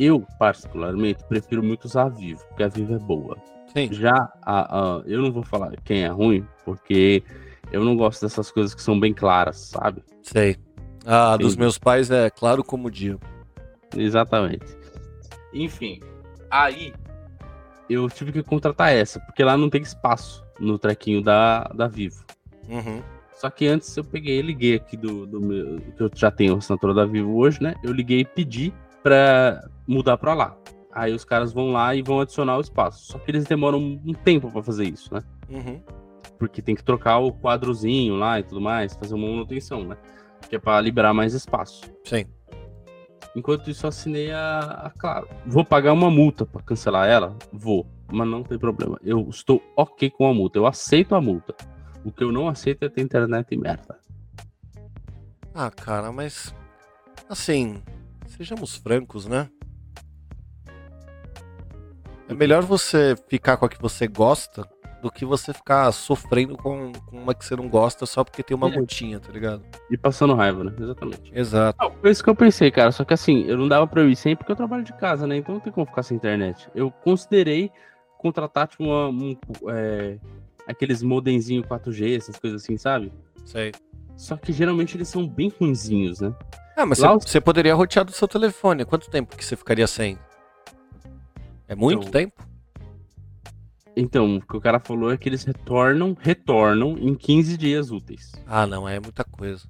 eu, 0.00 0.26
particularmente, 0.38 1.22
prefiro 1.28 1.62
muito 1.62 1.84
usar 1.84 2.04
a 2.04 2.08
Vivo, 2.08 2.42
porque 2.48 2.62
a 2.62 2.68
Vivo 2.68 2.94
é 2.94 2.98
boa. 2.98 3.36
Sim. 3.74 3.92
Já 3.92 4.32
a, 4.42 4.78
a- 4.98 5.02
eu 5.04 5.20
não 5.20 5.30
vou 5.30 5.42
falar 5.42 5.72
quem 5.84 6.02
é 6.04 6.08
ruim, 6.08 6.46
porque 6.64 7.22
eu 7.70 7.84
não 7.84 7.96
gosto 7.96 8.22
dessas 8.22 8.50
coisas 8.50 8.74
que 8.74 8.80
são 8.80 8.98
bem 8.98 9.12
claras, 9.12 9.56
sabe? 9.58 10.02
Sei. 10.22 10.56
Ah, 11.04 11.36
dos 11.36 11.52
Sim. 11.52 11.58
meus 11.58 11.76
pais 11.76 12.10
é 12.10 12.30
claro 12.30 12.64
como 12.64 12.88
o 12.88 12.90
dia. 12.90 13.18
Exatamente. 13.96 14.66
Enfim, 15.52 16.00
aí 16.50 16.92
eu 17.88 18.08
tive 18.08 18.32
que 18.32 18.42
contratar 18.42 18.92
essa, 18.92 19.20
porque 19.20 19.44
lá 19.44 19.56
não 19.56 19.70
tem 19.70 19.82
espaço 19.82 20.44
no 20.58 20.78
trequinho 20.78 21.22
da, 21.22 21.64
da 21.74 21.86
Vivo. 21.86 22.24
Uhum. 22.68 23.02
Só 23.32 23.50
que 23.50 23.66
antes 23.66 23.94
eu 23.96 24.04
peguei 24.04 24.38
e 24.38 24.42
liguei 24.42 24.76
aqui 24.76 24.96
do, 24.96 25.26
do 25.26 25.40
meu. 25.40 25.78
Que 25.96 26.02
eu 26.02 26.10
já 26.14 26.30
tenho 26.30 26.54
a 26.54 26.58
assinatura 26.58 26.94
da 26.94 27.04
Vivo 27.04 27.36
hoje, 27.36 27.62
né? 27.62 27.74
Eu 27.82 27.92
liguei 27.92 28.20
e 28.20 28.24
pedi 28.24 28.72
pra 29.02 29.68
mudar 29.86 30.16
pra 30.16 30.34
lá. 30.34 30.56
Aí 30.92 31.12
os 31.12 31.24
caras 31.24 31.52
vão 31.52 31.72
lá 31.72 31.94
e 31.94 32.02
vão 32.02 32.20
adicionar 32.20 32.56
o 32.56 32.60
espaço. 32.60 33.04
Só 33.04 33.18
que 33.18 33.30
eles 33.30 33.44
demoram 33.44 33.78
um 33.78 34.14
tempo 34.14 34.50
pra 34.50 34.62
fazer 34.62 34.84
isso, 34.84 35.12
né? 35.12 35.20
Uhum. 35.50 35.82
Porque 36.38 36.62
tem 36.62 36.74
que 36.74 36.84
trocar 36.84 37.18
o 37.18 37.32
quadrozinho 37.32 38.14
lá 38.16 38.38
e 38.38 38.44
tudo 38.44 38.60
mais, 38.60 38.94
fazer 38.94 39.14
uma 39.14 39.28
manutenção, 39.28 39.84
né? 39.84 39.96
Que 40.48 40.56
é 40.56 40.58
pra 40.58 40.80
liberar 40.80 41.12
mais 41.12 41.34
espaço. 41.34 41.82
Sim. 42.04 42.26
Enquanto 43.34 43.68
isso, 43.70 43.86
assinei 43.86 44.30
a, 44.30 44.60
a 44.86 44.90
Claro. 44.90 45.28
Vou 45.46 45.64
pagar 45.64 45.92
uma 45.92 46.10
multa 46.10 46.46
pra 46.46 46.62
cancelar 46.62 47.08
ela? 47.08 47.36
Vou. 47.52 47.86
Mas 48.12 48.28
não 48.28 48.42
tem 48.42 48.58
problema. 48.58 48.98
Eu 49.02 49.28
estou 49.28 49.62
ok 49.76 50.10
com 50.10 50.26
a 50.26 50.34
multa. 50.34 50.58
Eu 50.58 50.66
aceito 50.66 51.14
a 51.14 51.20
multa. 51.20 51.54
O 52.04 52.12
que 52.12 52.22
eu 52.22 52.30
não 52.30 52.48
aceito 52.48 52.84
é 52.84 52.88
ter 52.88 53.00
internet 53.00 53.52
e 53.52 53.56
merda. 53.56 53.98
Ah, 55.54 55.70
cara, 55.70 56.12
mas. 56.12 56.54
Assim, 57.28 57.82
sejamos 58.26 58.76
francos, 58.76 59.26
né? 59.26 59.48
É 62.28 62.34
melhor 62.34 62.62
você 62.62 63.14
ficar 63.28 63.56
com 63.56 63.66
a 63.66 63.68
que 63.68 63.80
você 63.80 64.06
gosta 64.06 64.68
do 65.04 65.10
que 65.12 65.22
você 65.24 65.52
ficar 65.52 65.92
sofrendo 65.92 66.56
com, 66.56 66.90
com 67.06 67.18
uma 67.18 67.34
que 67.34 67.44
você 67.44 67.54
não 67.54 67.68
gosta 67.68 68.06
só 68.06 68.24
porque 68.24 68.42
tem 68.42 68.56
uma 68.56 68.68
É. 68.68 68.74
multinha, 68.74 69.20
tá 69.20 69.30
ligado? 69.30 69.62
E 69.90 69.98
passando 69.98 70.34
raiva, 70.34 70.64
né? 70.64 70.72
Exatamente. 70.80 71.30
Exato. 71.34 71.76
Não, 71.78 71.92
foi 72.00 72.10
isso 72.10 72.24
que 72.24 72.30
eu 72.30 72.34
pensei, 72.34 72.70
cara. 72.70 72.90
Só 72.90 73.04
que 73.04 73.12
assim, 73.12 73.44
eu 73.44 73.58
não 73.58 73.68
dava 73.68 73.86
pra 73.86 74.00
eu 74.00 74.08
ir 74.08 74.16
sem 74.16 74.34
porque 74.34 74.50
eu 74.50 74.56
trabalho 74.56 74.82
de 74.82 74.94
casa, 74.94 75.26
né? 75.26 75.36
Então 75.36 75.54
não 75.56 75.60
tem 75.60 75.70
como 75.70 75.86
ficar 75.86 76.02
sem 76.02 76.16
internet. 76.16 76.70
Eu 76.74 76.90
considerei 76.90 77.70
contratar, 78.18 78.66
tipo, 78.66 78.82
uma, 78.84 79.08
um, 79.10 79.36
é, 79.68 80.18
aqueles 80.66 81.02
modemzinho 81.02 81.62
4G, 81.62 82.16
essas 82.16 82.38
coisas 82.38 82.62
assim, 82.62 82.78
sabe? 82.78 83.12
Sei. 83.44 83.72
Só 84.16 84.36
que 84.38 84.52
geralmente 84.54 84.96
eles 84.96 85.08
são 85.08 85.28
bem 85.28 85.52
ruinzinhos, 85.60 86.20
né? 86.20 86.34
Ah, 86.76 86.86
mas 86.86 86.98
você, 86.98 87.38
os- 87.38 87.44
poderia 87.44 87.74
rotear 87.74 88.06
do 88.06 88.12
seu 88.12 88.26
telefone. 88.26 88.86
Quanto 88.86 89.10
tempo 89.10 89.36
que 89.36 89.44
você 89.44 89.54
ficaria 89.54 89.86
sem? 89.86 90.18
É 91.68 91.74
muito 91.74 92.00
Então, 92.08 92.10
tempo? 92.12 92.32
Então, 93.96 94.36
o 94.36 94.40
que 94.40 94.56
o 94.56 94.60
cara 94.60 94.80
falou 94.80 95.12
é 95.12 95.16
que 95.16 95.28
eles 95.28 95.44
retornam, 95.44 96.16
retornam 96.18 96.96
em 96.98 97.14
15 97.14 97.56
dias 97.56 97.90
úteis. 97.90 98.32
Ah, 98.46 98.66
não, 98.66 98.88
é 98.88 98.98
muita 98.98 99.22
coisa. 99.24 99.68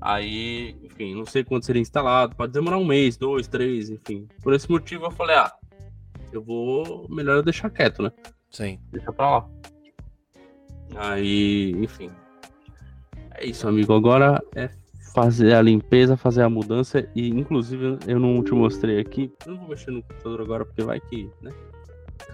Aí, 0.00 0.76
enfim, 0.82 1.14
não 1.14 1.26
sei 1.26 1.44
quando 1.44 1.64
seria 1.64 1.82
instalado, 1.82 2.36
pode 2.36 2.52
demorar 2.52 2.78
um 2.78 2.84
mês, 2.84 3.16
dois, 3.16 3.48
três, 3.48 3.90
enfim. 3.90 4.28
Por 4.42 4.54
esse 4.54 4.70
motivo 4.70 5.06
eu 5.06 5.10
falei, 5.10 5.36
ah, 5.36 5.52
eu 6.32 6.42
vou, 6.42 7.06
melhor 7.08 7.36
eu 7.36 7.42
deixar 7.42 7.70
quieto, 7.70 8.02
né? 8.02 8.12
Sim. 8.50 8.78
Deixa 8.90 9.12
pra 9.12 9.30
lá. 9.30 9.48
Aí, 10.96 11.72
enfim. 11.78 12.10
É 13.34 13.46
isso, 13.46 13.68
amigo. 13.68 13.92
Agora 13.92 14.42
é 14.54 14.70
fazer 15.14 15.54
a 15.54 15.62
limpeza, 15.62 16.16
fazer 16.16 16.42
a 16.42 16.50
mudança 16.50 17.08
e, 17.14 17.28
inclusive, 17.28 17.98
eu 18.06 18.18
não 18.18 18.42
te 18.42 18.52
mostrei 18.52 19.00
aqui. 19.00 19.32
Eu 19.44 19.52
não 19.52 19.60
vou 19.60 19.68
mexer 19.70 19.90
no 19.90 20.02
computador 20.02 20.40
agora 20.40 20.64
porque 20.64 20.82
vai 20.82 21.00
que, 21.00 21.30
né? 21.42 21.50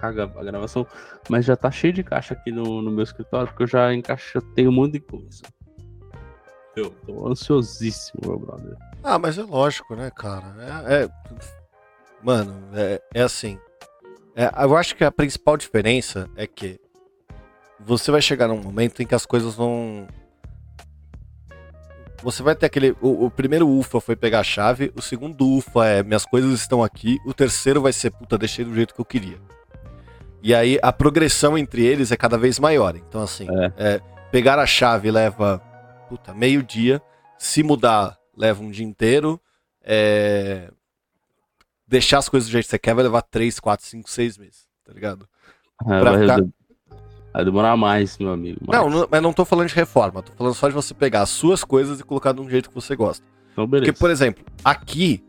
A 0.08 0.44
gravação. 0.44 0.86
Mas 1.28 1.44
já 1.44 1.56
tá 1.56 1.70
cheio 1.70 1.92
de 1.92 2.02
caixa 2.02 2.34
aqui 2.34 2.50
no, 2.50 2.82
no 2.82 2.90
meu 2.90 3.04
escritório 3.04 3.48
porque 3.48 3.62
eu 3.64 3.66
já 3.66 3.92
encaixotei 3.94 4.66
um 4.68 4.72
monte 4.72 4.92
de 4.92 5.00
coisa. 5.00 5.42
Eu 6.76 6.90
tô 7.06 7.28
ansiosíssimo, 7.28 8.20
meu 8.26 8.38
brother. 8.38 8.76
Ah, 9.02 9.18
mas 9.18 9.38
é 9.38 9.42
lógico, 9.42 9.94
né, 9.94 10.10
cara? 10.10 10.54
É, 10.88 11.04
é- 11.04 11.08
Mano, 12.22 12.68
é, 12.74 13.00
é 13.14 13.22
assim. 13.22 13.58
É, 14.34 14.50
eu 14.64 14.76
acho 14.76 14.96
que 14.96 15.04
a 15.04 15.12
principal 15.12 15.56
diferença 15.56 16.28
é 16.36 16.46
que 16.46 16.80
você 17.78 18.10
vai 18.10 18.22
chegar 18.22 18.48
num 18.48 18.60
momento 18.60 19.02
em 19.02 19.06
que 19.06 19.14
as 19.14 19.26
coisas 19.26 19.54
vão. 19.54 20.08
Você 22.22 22.42
vai 22.42 22.56
ter 22.56 22.66
aquele. 22.66 22.96
O, 23.00 23.26
o 23.26 23.30
primeiro 23.30 23.68
UFA 23.68 24.00
foi 24.00 24.16
pegar 24.16 24.40
a 24.40 24.44
chave, 24.44 24.90
o 24.96 25.02
segundo 25.02 25.46
UFA 25.46 25.86
é 25.86 26.02
minhas 26.02 26.24
coisas 26.24 26.52
estão 26.58 26.82
aqui, 26.82 27.18
o 27.26 27.34
terceiro 27.34 27.82
vai 27.82 27.92
ser, 27.92 28.10
puta, 28.10 28.38
deixei 28.38 28.64
do 28.64 28.74
jeito 28.74 28.94
que 28.94 29.00
eu 29.00 29.04
queria. 29.04 29.38
E 30.44 30.54
aí 30.54 30.78
a 30.82 30.92
progressão 30.92 31.56
entre 31.56 31.82
eles 31.84 32.12
é 32.12 32.16
cada 32.16 32.36
vez 32.38 32.58
maior. 32.60 32.94
Então, 32.96 33.22
assim, 33.22 33.46
é, 33.78 34.00
pegar 34.30 34.58
a 34.58 34.66
chave 34.66 35.10
leva, 35.10 35.58
puta, 36.08 36.32
meio 36.34 36.62
dia. 36.62 37.00
se 37.38 37.62
mudar, 37.62 38.16
leva 38.36 38.62
um 38.62 38.70
dia 38.70 38.84
inteiro. 38.86 39.40
É, 39.82 40.70
deixar 41.86 42.18
as 42.18 42.28
coisas 42.28 42.48
do 42.48 42.52
jeito 42.52 42.64
que 42.64 42.70
você 42.70 42.78
quer 42.78 42.94
vai 42.94 43.04
levar 43.04 43.22
3, 43.22 43.58
4, 43.60 43.84
5, 43.86 44.08
6 44.10 44.38
meses, 44.38 44.66
tá 44.84 44.92
ligado? 44.92 45.26
É, 45.86 46.00
vai, 46.00 46.20
ficar- 46.20 46.36
vai 47.32 47.44
demorar 47.44 47.76
mais, 47.76 48.16
meu 48.18 48.30
amigo. 48.32 48.60
Não, 48.66 48.88
não, 48.88 49.08
mas 49.10 49.22
não 49.22 49.32
tô 49.32 49.44
falando 49.44 49.68
de 49.68 49.74
reforma, 49.74 50.22
tô 50.22 50.32
falando 50.32 50.54
só 50.54 50.68
de 50.68 50.74
você 50.74 50.94
pegar 50.94 51.22
as 51.22 51.30
suas 51.30 51.64
coisas 51.64 52.00
e 52.00 52.04
colocar 52.04 52.32
de 52.32 52.40
um 52.40 52.48
jeito 52.48 52.68
que 52.68 52.74
você 52.74 52.94
gosta. 52.96 53.24
Então, 53.52 53.66
beleza. 53.66 53.90
Porque, 53.92 53.98
por 53.98 54.10
exemplo, 54.10 54.44
aqui, 54.64 55.22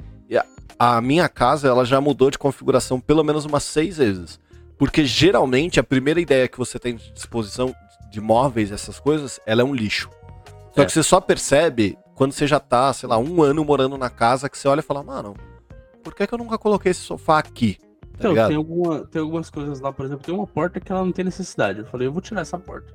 a- 0.78 0.96
a 0.98 1.02
minha 1.02 1.28
casa, 1.28 1.68
ela 1.68 1.84
já 1.86 2.00
mudou 2.00 2.30
de 2.32 2.38
configuração 2.38 3.00
pelo 3.00 3.24
menos 3.24 3.44
umas 3.46 3.64
seis 3.64 3.98
vezes. 3.98 4.40
Porque 4.78 5.06
geralmente 5.06 5.80
a 5.80 5.84
primeira 5.84 6.20
ideia 6.20 6.48
que 6.48 6.58
você 6.58 6.78
tem 6.78 6.96
de 6.96 7.12
disposição 7.14 7.74
de 8.12 8.20
móveis, 8.20 8.72
essas 8.72 9.00
coisas, 9.00 9.40
ela 9.46 9.62
é 9.62 9.64
um 9.66 9.74
lixo. 9.74 10.10
Só 10.74 10.82
É. 10.82 10.86
que 10.86 10.92
você 10.92 11.04
só 11.04 11.22
percebe 11.22 11.98
quando 12.14 12.34
você 12.34 12.46
já 12.48 12.60
tá, 12.60 12.92
sei 12.94 13.08
lá, 13.10 13.18
um 13.18 13.42
ano 13.42 13.64
morando 13.64 13.98
na 13.98 14.10
casa, 14.10 14.50
que 14.50 14.58
você 14.58 14.68
olha 14.68 14.80
e 14.80 14.84
fala, 14.84 15.04
mano, 15.04 15.34
por 16.04 16.14
que, 16.14 16.26
que 16.28 16.34
eu 16.34 16.38
nunca 16.38 16.58
coloquei 16.58 16.92
esse 16.92 17.02
sofá 17.02 17.40
aqui? 17.40 17.78
Tá 18.18 18.30
Então, 18.30 18.48
tem, 18.48 18.56
alguma, 18.56 19.06
tem 19.06 19.22
algumas 19.22 19.50
coisas 19.50 19.80
lá, 19.82 19.92
por 19.92 20.06
exemplo, 20.06 20.24
tem 20.26 20.34
uma 20.34 20.48
porta 20.48 20.80
que 20.80 20.92
ela 20.92 21.04
não 21.04 21.12
tem 21.12 21.26
necessidade. 21.26 21.80
Eu 21.80 21.86
falei, 21.86 22.08
eu 22.08 22.12
vou 22.14 22.22
tirar 22.22 22.42
essa 22.42 22.58
porta. 22.58 22.94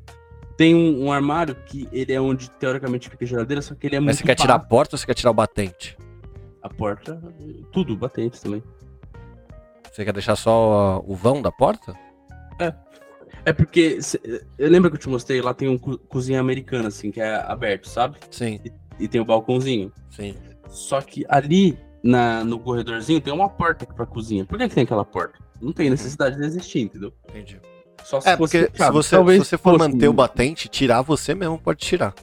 Tem 0.56 0.74
um, 0.74 1.04
um 1.06 1.12
armário 1.12 1.54
que 1.66 1.88
ele 1.92 2.12
é 2.12 2.20
onde 2.20 2.50
teoricamente 2.50 3.08
fica 3.10 3.24
a 3.24 3.28
geladeira, 3.28 3.62
só 3.62 3.74
que 3.74 3.86
ele 3.86 3.96
é 3.96 4.00
Mas 4.00 4.06
muito 4.06 4.18
você 4.18 4.24
quer 4.24 4.34
tirar 4.34 4.54
a 4.54 4.58
porta 4.58 4.94
ou 4.94 4.98
você 4.98 5.06
quer 5.06 5.14
tirar 5.14 5.30
o 5.30 5.34
batente? 5.34 5.96
a 6.62 6.68
porta, 6.68 7.18
tudo, 7.72 7.96
batente 7.96 8.38
também. 8.40 8.62
Você 9.90 10.04
quer 10.04 10.12
deixar 10.12 10.36
só 10.36 10.98
uh, 11.00 11.04
o 11.10 11.14
vão 11.14 11.42
da 11.42 11.50
porta? 11.50 11.94
É 13.44 13.52
porque, 13.52 14.00
cê- 14.02 14.20
eu 14.58 14.68
lembro 14.70 14.90
que 14.90 14.96
eu 14.96 15.00
te 15.00 15.08
mostrei, 15.08 15.40
lá 15.40 15.54
tem 15.54 15.68
um 15.68 15.78
co- 15.78 15.98
cozinha 15.98 16.38
americana, 16.40 16.88
assim, 16.88 17.10
que 17.10 17.20
é 17.20 17.36
aberto, 17.36 17.88
sabe? 17.88 18.18
Sim, 18.30 18.60
E 18.98 19.08
tem 19.08 19.20
o 19.20 19.24
balcãozinho. 19.24 19.92
sim. 20.10 20.34
Só 20.68 21.00
que 21.00 21.24
ali, 21.28 21.76
na, 22.02 22.44
no 22.44 22.58
corredorzinho, 22.60 23.20
tem 23.20 23.32
uma 23.32 23.48
porta 23.48 23.84
pra 23.86 24.06
cozinha. 24.06 24.44
Por 24.44 24.56
que, 24.58 24.68
que 24.68 24.74
tem 24.74 24.84
aquela 24.84 25.04
porta? 25.04 25.38
Não 25.60 25.72
tem 25.72 25.90
necessidade 25.90 26.36
de 26.36 26.44
existir, 26.44 26.80
entendeu? 26.80 27.12
Entendi. 27.28 27.60
Só 28.04 28.20
se 28.20 28.28
É, 28.28 28.36
fosse 28.36 28.58
porque 28.68 28.76
se 28.84 28.90
você, 28.92 29.16
se 29.16 29.38
você 29.38 29.58
for 29.58 29.76
fosse- 29.78 29.78
manter 29.90 30.08
o 30.08 30.12
batente, 30.12 30.68
tirar 30.68 31.02
você 31.02 31.34
mesmo 31.34 31.58
pode 31.58 31.80
tirar. 31.80 32.14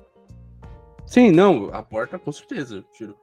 Sim, 1.06 1.32
não, 1.32 1.70
a 1.74 1.82
porta 1.84 2.18
com 2.18 2.32
certeza 2.32 2.76
eu 2.78 2.84
tiro. 2.94 3.16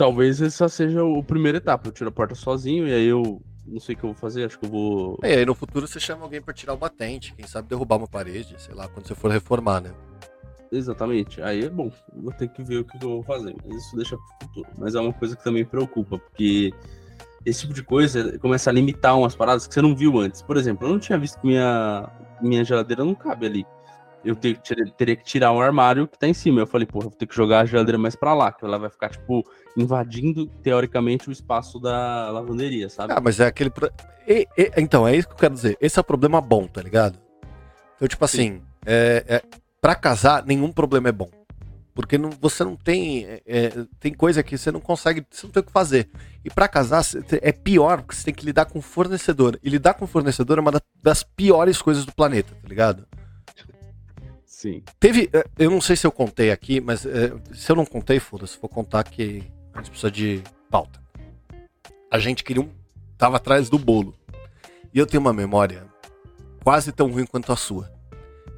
Talvez 0.00 0.40
essa 0.40 0.66
seja 0.66 1.04
o 1.04 1.22
primeiro 1.22 1.58
etapa. 1.58 1.86
Eu 1.86 1.92
tiro 1.92 2.08
a 2.08 2.10
porta 2.10 2.34
sozinho 2.34 2.88
e 2.88 2.94
aí 2.94 3.04
eu 3.04 3.42
não 3.66 3.78
sei 3.78 3.94
o 3.94 3.98
que 3.98 4.04
eu 4.04 4.12
vou 4.12 4.18
fazer, 4.18 4.46
acho 4.46 4.58
que 4.58 4.64
eu 4.64 4.70
vou. 4.70 5.18
E 5.22 5.26
aí 5.26 5.44
no 5.44 5.54
futuro 5.54 5.86
você 5.86 6.00
chama 6.00 6.22
alguém 6.22 6.40
pra 6.40 6.54
tirar 6.54 6.72
o 6.72 6.78
batente, 6.78 7.34
quem 7.34 7.46
sabe 7.46 7.68
derrubar 7.68 7.98
uma 7.98 8.08
parede, 8.08 8.54
sei 8.56 8.74
lá, 8.74 8.88
quando 8.88 9.06
você 9.06 9.14
for 9.14 9.30
reformar, 9.30 9.82
né? 9.82 9.92
Exatamente. 10.72 11.42
Aí 11.42 11.66
é 11.66 11.68
bom, 11.68 11.92
vou 12.14 12.32
ter 12.32 12.48
que 12.48 12.62
ver 12.62 12.78
o 12.78 12.84
que 12.86 12.96
eu 12.96 13.10
vou 13.10 13.22
fazer. 13.24 13.54
Mas 13.62 13.76
isso 13.76 13.94
deixa 13.94 14.16
pro 14.16 14.48
futuro. 14.48 14.68
Mas 14.78 14.94
é 14.94 15.00
uma 15.00 15.12
coisa 15.12 15.36
que 15.36 15.44
também 15.44 15.66
preocupa, 15.66 16.16
porque 16.18 16.72
esse 17.44 17.60
tipo 17.60 17.74
de 17.74 17.82
coisa 17.82 18.38
começa 18.38 18.70
a 18.70 18.72
limitar 18.72 19.18
umas 19.18 19.36
paradas 19.36 19.66
que 19.66 19.74
você 19.74 19.82
não 19.82 19.94
viu 19.94 20.18
antes. 20.18 20.40
Por 20.40 20.56
exemplo, 20.56 20.88
eu 20.88 20.92
não 20.92 20.98
tinha 20.98 21.18
visto 21.18 21.38
que 21.38 21.46
minha, 21.46 22.10
minha 22.40 22.64
geladeira 22.64 23.04
não 23.04 23.14
cabe 23.14 23.44
ali. 23.44 23.66
Eu 24.24 24.34
te- 24.36 24.54
ter- 24.54 24.90
teria 24.92 25.16
que 25.16 25.24
tirar 25.24 25.52
o 25.52 25.60
armário 25.60 26.06
que 26.06 26.18
tá 26.18 26.26
em 26.28 26.34
cima. 26.34 26.60
Eu 26.60 26.66
falei, 26.66 26.86
porra, 26.86 27.04
vou 27.08 27.12
ter 27.18 27.26
que 27.26 27.34
jogar 27.34 27.60
a 27.60 27.64
geladeira 27.64 27.96
mais 27.98 28.14
pra 28.14 28.34
lá, 28.34 28.52
que 28.52 28.64
ela 28.64 28.78
vai 28.78 28.90
ficar, 28.90 29.08
tipo, 29.08 29.42
invadindo, 29.76 30.46
teoricamente, 30.62 31.28
o 31.28 31.32
espaço 31.32 31.78
da 31.80 32.30
lavanderia, 32.30 32.88
sabe? 32.88 33.12
Ah, 33.16 33.20
mas 33.20 33.40
é 33.40 33.46
aquele. 33.46 33.70
pro- 33.70 33.90
E- 34.28 34.46
e- 34.56 34.72
então, 34.76 35.08
é 35.08 35.16
isso 35.16 35.26
que 35.26 35.34
eu 35.34 35.38
quero 35.38 35.54
dizer. 35.54 35.76
Esse 35.80 35.98
é 35.98 36.02
o 36.02 36.04
problema 36.04 36.40
bom, 36.40 36.66
tá 36.66 36.82
ligado? 36.82 37.18
Então, 37.96 38.06
tipo 38.06 38.24
assim, 38.24 38.60
é, 38.86 39.24
é, 39.26 39.42
pra 39.80 39.94
casar, 39.94 40.44
nenhum 40.44 40.70
problema 40.70 41.08
é 41.08 41.12
bom. 41.12 41.28
Porque 41.94 42.16
não, 42.16 42.30
você 42.40 42.62
não 42.62 42.76
tem. 42.76 43.24
é, 43.26 43.42
é, 43.46 43.72
tem 43.98 44.14
coisa 44.14 44.42
que 44.42 44.56
você 44.56 44.70
não 44.70 44.80
consegue. 44.80 45.26
Você 45.28 45.46
não 45.46 45.52
tem 45.52 45.60
o 45.60 45.64
que 45.66 45.72
fazer. 45.72 46.08
E 46.44 46.48
pra 46.48 46.68
casar 46.68 47.02
é 47.42 47.52
pior, 47.52 47.98
porque 48.02 48.14
você 48.14 48.24
tem 48.26 48.34
que 48.34 48.44
lidar 48.46 48.66
com 48.66 48.80
fornecedor. 48.80 49.58
E 49.62 49.68
lidar 49.68 49.94
com 49.94 50.06
fornecedor 50.06 50.58
é 50.58 50.60
uma 50.60 50.70
da- 50.70 50.80
das 51.02 51.22
piores 51.24 51.82
coisas 51.82 52.04
do 52.06 52.12
planeta, 52.14 52.54
tá 52.62 52.68
ligado? 52.68 53.06
Sim. 54.60 54.82
Teve. 54.98 55.30
eh, 55.32 55.42
Eu 55.58 55.70
não 55.70 55.80
sei 55.80 55.96
se 55.96 56.06
eu 56.06 56.12
contei 56.12 56.50
aqui, 56.50 56.82
mas 56.82 57.06
eh, 57.06 57.32
se 57.54 57.72
eu 57.72 57.76
não 57.76 57.86
contei, 57.86 58.20
foda-se, 58.20 58.58
vou 58.60 58.68
contar 58.68 59.02
que 59.04 59.42
a 59.72 59.78
gente 59.78 59.88
precisa 59.88 60.10
de 60.10 60.42
pauta. 60.70 61.00
A 62.10 62.18
gente 62.18 62.44
queria 62.44 62.62
um. 62.62 62.70
Tava 63.16 63.38
atrás 63.38 63.70
do 63.70 63.78
bolo. 63.78 64.14
E 64.92 64.98
eu 64.98 65.06
tenho 65.06 65.22
uma 65.22 65.32
memória 65.32 65.86
quase 66.62 66.92
tão 66.92 67.10
ruim 67.10 67.24
quanto 67.24 67.50
a 67.50 67.56
sua. 67.56 67.90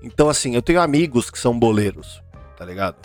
Então, 0.02 0.28
assim, 0.28 0.56
eu 0.56 0.62
tenho 0.62 0.80
amigos 0.80 1.30
que 1.30 1.38
são 1.38 1.56
boleiros, 1.56 2.20
tá 2.56 2.64
ligado? 2.64 2.96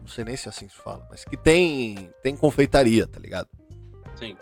Não 0.00 0.08
sei 0.08 0.24
nem 0.24 0.38
se 0.38 0.48
é 0.48 0.50
assim 0.50 0.70
se 0.70 0.76
fala, 0.76 1.06
mas 1.10 1.22
que 1.22 1.36
tem, 1.36 2.10
tem 2.22 2.34
confeitaria, 2.34 3.06
tá 3.06 3.20
ligado? 3.20 3.48
Sim. 4.14 4.34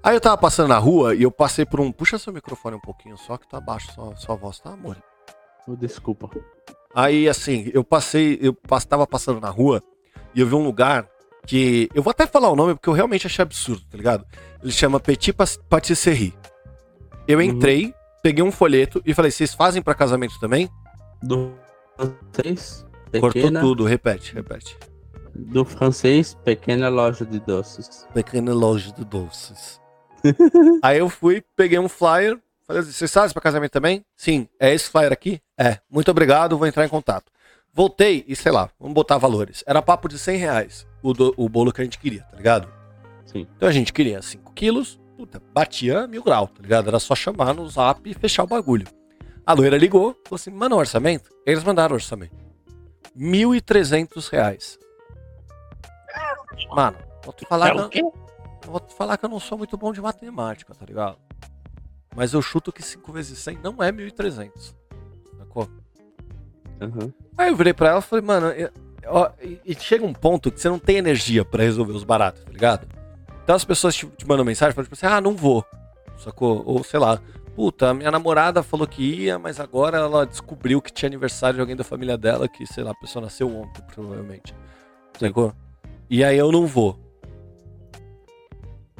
Aí 0.00 0.14
eu 0.14 0.20
tava 0.20 0.38
passando 0.38 0.68
na 0.68 0.78
rua 0.78 1.16
e 1.16 1.24
eu 1.24 1.30
passei 1.32 1.66
por 1.66 1.80
um. 1.80 1.90
Puxa 1.90 2.18
seu 2.20 2.32
microfone 2.32 2.76
um 2.76 2.80
pouquinho 2.80 3.18
só, 3.18 3.36
que 3.36 3.48
tá 3.48 3.60
baixo 3.60 3.90
sua, 3.94 4.14
sua 4.14 4.36
voz, 4.36 4.60
tá, 4.60 4.74
amor? 4.74 4.96
Desculpa. 5.76 6.30
Aí, 6.94 7.28
assim, 7.28 7.70
eu 7.72 7.84
passei, 7.84 8.38
eu 8.42 8.52
tava 8.88 9.06
passando 9.06 9.40
na 9.40 9.48
rua 9.50 9.82
e 10.34 10.40
eu 10.40 10.46
vi 10.46 10.54
um 10.54 10.64
lugar 10.64 11.06
que. 11.46 11.88
Eu 11.94 12.02
vou 12.02 12.10
até 12.10 12.26
falar 12.26 12.50
o 12.50 12.56
nome 12.56 12.74
porque 12.74 12.88
eu 12.88 12.92
realmente 12.94 13.26
achei 13.26 13.42
absurdo, 13.42 13.82
tá 13.90 13.96
ligado? 13.96 14.26
Ele 14.62 14.72
chama 14.72 14.98
Petit 15.00 15.32
Patisserie. 15.68 16.34
Eu 17.28 17.38
Uhum. 17.38 17.44
entrei, 17.44 17.94
peguei 18.22 18.42
um 18.42 18.50
folheto 18.52 19.00
e 19.06 19.14
falei: 19.14 19.30
vocês 19.30 19.54
fazem 19.54 19.80
pra 19.80 19.94
casamento 19.94 20.38
também? 20.40 20.68
Do 21.22 21.52
francês, 21.96 22.84
Cortou 23.12 23.30
pequena, 23.32 23.60
tudo, 23.60 23.84
repete, 23.84 24.34
repete. 24.34 24.76
do 25.34 25.64
francês, 25.64 26.34
pequena 26.44 26.88
loja 26.88 27.24
de 27.24 27.38
doces. 27.40 28.06
Pequena 28.12 28.52
loja 28.52 28.92
de 28.92 29.04
doces. 29.04 29.80
Aí 30.82 30.98
eu 30.98 31.08
fui, 31.08 31.42
peguei 31.56 31.78
um 31.78 31.88
flyer, 31.88 32.38
vocês 32.72 33.12
fazem 33.12 33.32
pra 33.32 33.42
casamento 33.42 33.72
também? 33.72 34.04
Sim. 34.16 34.48
É 34.58 34.72
esse 34.72 34.88
flyer 34.90 35.12
aqui? 35.12 35.40
É. 35.58 35.78
Muito 35.90 36.10
obrigado, 36.10 36.56
vou 36.58 36.66
entrar 36.66 36.84
em 36.84 36.88
contato. 36.88 37.30
Voltei 37.72 38.24
e, 38.26 38.34
sei 38.34 38.50
lá, 38.50 38.68
vamos 38.78 38.94
botar 38.94 39.16
valores. 39.18 39.62
Era 39.66 39.80
papo 39.80 40.08
de 40.08 40.18
100 40.18 40.36
reais 40.38 40.86
o, 41.02 41.12
do- 41.12 41.34
o 41.36 41.48
bolo 41.48 41.72
que 41.72 41.80
a 41.80 41.84
gente 41.84 41.98
queria, 41.98 42.22
tá 42.24 42.36
ligado? 42.36 42.68
Sim. 43.26 43.46
Então 43.56 43.68
a 43.68 43.72
gente 43.72 43.92
queria 43.92 44.20
5 44.20 44.52
quilos, 44.52 45.00
puta, 45.16 45.40
batia 45.52 46.06
mil 46.06 46.22
grau, 46.22 46.48
tá 46.48 46.60
ligado? 46.62 46.88
Era 46.88 46.98
só 46.98 47.14
chamar 47.14 47.54
no 47.54 47.68
zap 47.68 48.08
e 48.08 48.14
fechar 48.14 48.42
o 48.42 48.46
bagulho. 48.46 48.86
A 49.46 49.52
loira 49.52 49.76
ligou, 49.78 50.12
falou 50.24 50.34
assim, 50.36 50.50
manda 50.50 50.74
um 50.74 50.78
orçamento. 50.78 51.30
Eles 51.46 51.62
mandaram 51.62 51.92
o 51.92 51.94
orçamento. 51.96 52.34
1.300 53.16 54.28
reais. 54.30 54.78
Mano, 56.74 56.98
vou 57.24 57.32
te 57.32 57.46
falar 57.46 57.72
que 57.72 57.78
eu- 57.80 57.88
quê? 57.88 58.00
eu 58.00 58.70
vou 58.70 58.80
te 58.80 58.94
falar 58.94 59.16
que 59.16 59.24
eu 59.24 59.28
não 59.30 59.40
sou 59.40 59.56
muito 59.58 59.76
bom 59.76 59.92
de 59.92 60.00
matemática, 60.00 60.74
tá 60.74 60.84
ligado? 60.84 61.16
Mas 62.20 62.34
eu 62.34 62.42
chuto 62.42 62.70
que 62.70 62.82
5 62.82 63.10
vezes 63.12 63.38
100 63.38 63.60
não 63.64 63.82
é 63.82 63.90
1.300. 63.90 64.74
Sacou? 65.38 65.66
Aham. 66.78 67.10
Aí 67.38 67.48
eu 67.48 67.56
virei 67.56 67.72
pra 67.72 67.88
ela 67.88 68.00
e 68.00 68.02
falei, 68.02 68.22
mano, 68.22 68.48
eu- 68.48 68.68
ó, 69.06 69.30
e, 69.42 69.58
e 69.64 69.74
chega 69.74 70.04
um 70.04 70.12
ponto 70.12 70.52
que 70.52 70.60
você 70.60 70.68
não 70.68 70.78
tem 70.78 70.98
energia 70.98 71.46
pra 71.46 71.62
resolver 71.62 71.94
os 71.94 72.04
baratos, 72.04 72.44
tá 72.44 72.50
ligado? 72.52 72.86
Então 73.42 73.56
as 73.56 73.64
pessoas 73.64 73.94
te, 73.94 74.06
te 74.06 74.28
mandam 74.28 74.44
mensagem, 74.44 74.74
falam 74.74 74.84
tipo 74.84 74.94
assim, 74.94 75.06
ah, 75.06 75.18
não 75.18 75.34
vou. 75.34 75.64
Sacou? 76.18 76.62
Ou 76.66 76.84
sei 76.84 77.00
lá, 77.00 77.18
puta, 77.56 77.94
minha 77.94 78.10
namorada 78.10 78.62
falou 78.62 78.86
que 78.86 79.02
ia, 79.02 79.38
mas 79.38 79.58
agora 79.58 79.96
ela 79.96 80.26
descobriu 80.26 80.82
que 80.82 80.92
tinha 80.92 81.08
aniversário 81.08 81.54
de 81.54 81.60
alguém 81.62 81.74
da 81.74 81.84
família 81.84 82.18
dela, 82.18 82.46
que, 82.46 82.66
sei 82.66 82.84
lá, 82.84 82.90
a 82.90 83.00
pessoa 83.00 83.22
nasceu 83.22 83.48
ontem, 83.48 83.80
provavelmente. 83.94 84.54
Sacou? 85.18 85.54
E 86.10 86.22
aí 86.22 86.36
eu 86.36 86.52
não 86.52 86.66
vou. 86.66 86.98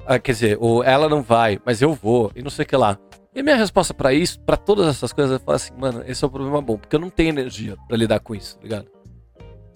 Ah, 0.07 0.19
quer 0.19 0.33
dizer, 0.33 0.57
ou 0.59 0.83
ela 0.83 1.07
não 1.07 1.23
vai, 1.23 1.61
mas 1.67 1.83
eu 1.83 1.93
vou, 1.93 2.33
e 2.35 2.43
não 2.43 2.49
sei 2.51 2.65
o 2.65 2.67
que 2.69 2.75
lá. 2.79 2.99
E 3.35 3.41
a 3.41 3.43
minha 3.43 3.57
resposta 3.57 3.95
pra 3.95 4.13
isso, 4.13 4.41
pra 4.41 4.57
todas 4.57 4.89
essas 4.89 5.13
coisas, 5.13 5.41
é 5.41 5.45
falar 5.45 5.57
assim, 5.57 5.73
mano, 5.77 6.03
esse 6.07 6.25
é 6.25 6.27
o 6.27 6.31
problema 6.31 6.61
bom, 6.61 6.77
porque 6.77 6.97
eu 6.97 7.01
não 7.01 7.11
tenho 7.11 7.29
energia 7.29 7.77
pra 7.87 7.97
lidar 7.97 8.19
com 8.21 8.35
isso, 8.35 8.57
tá 8.57 8.63
ligado? 8.63 8.87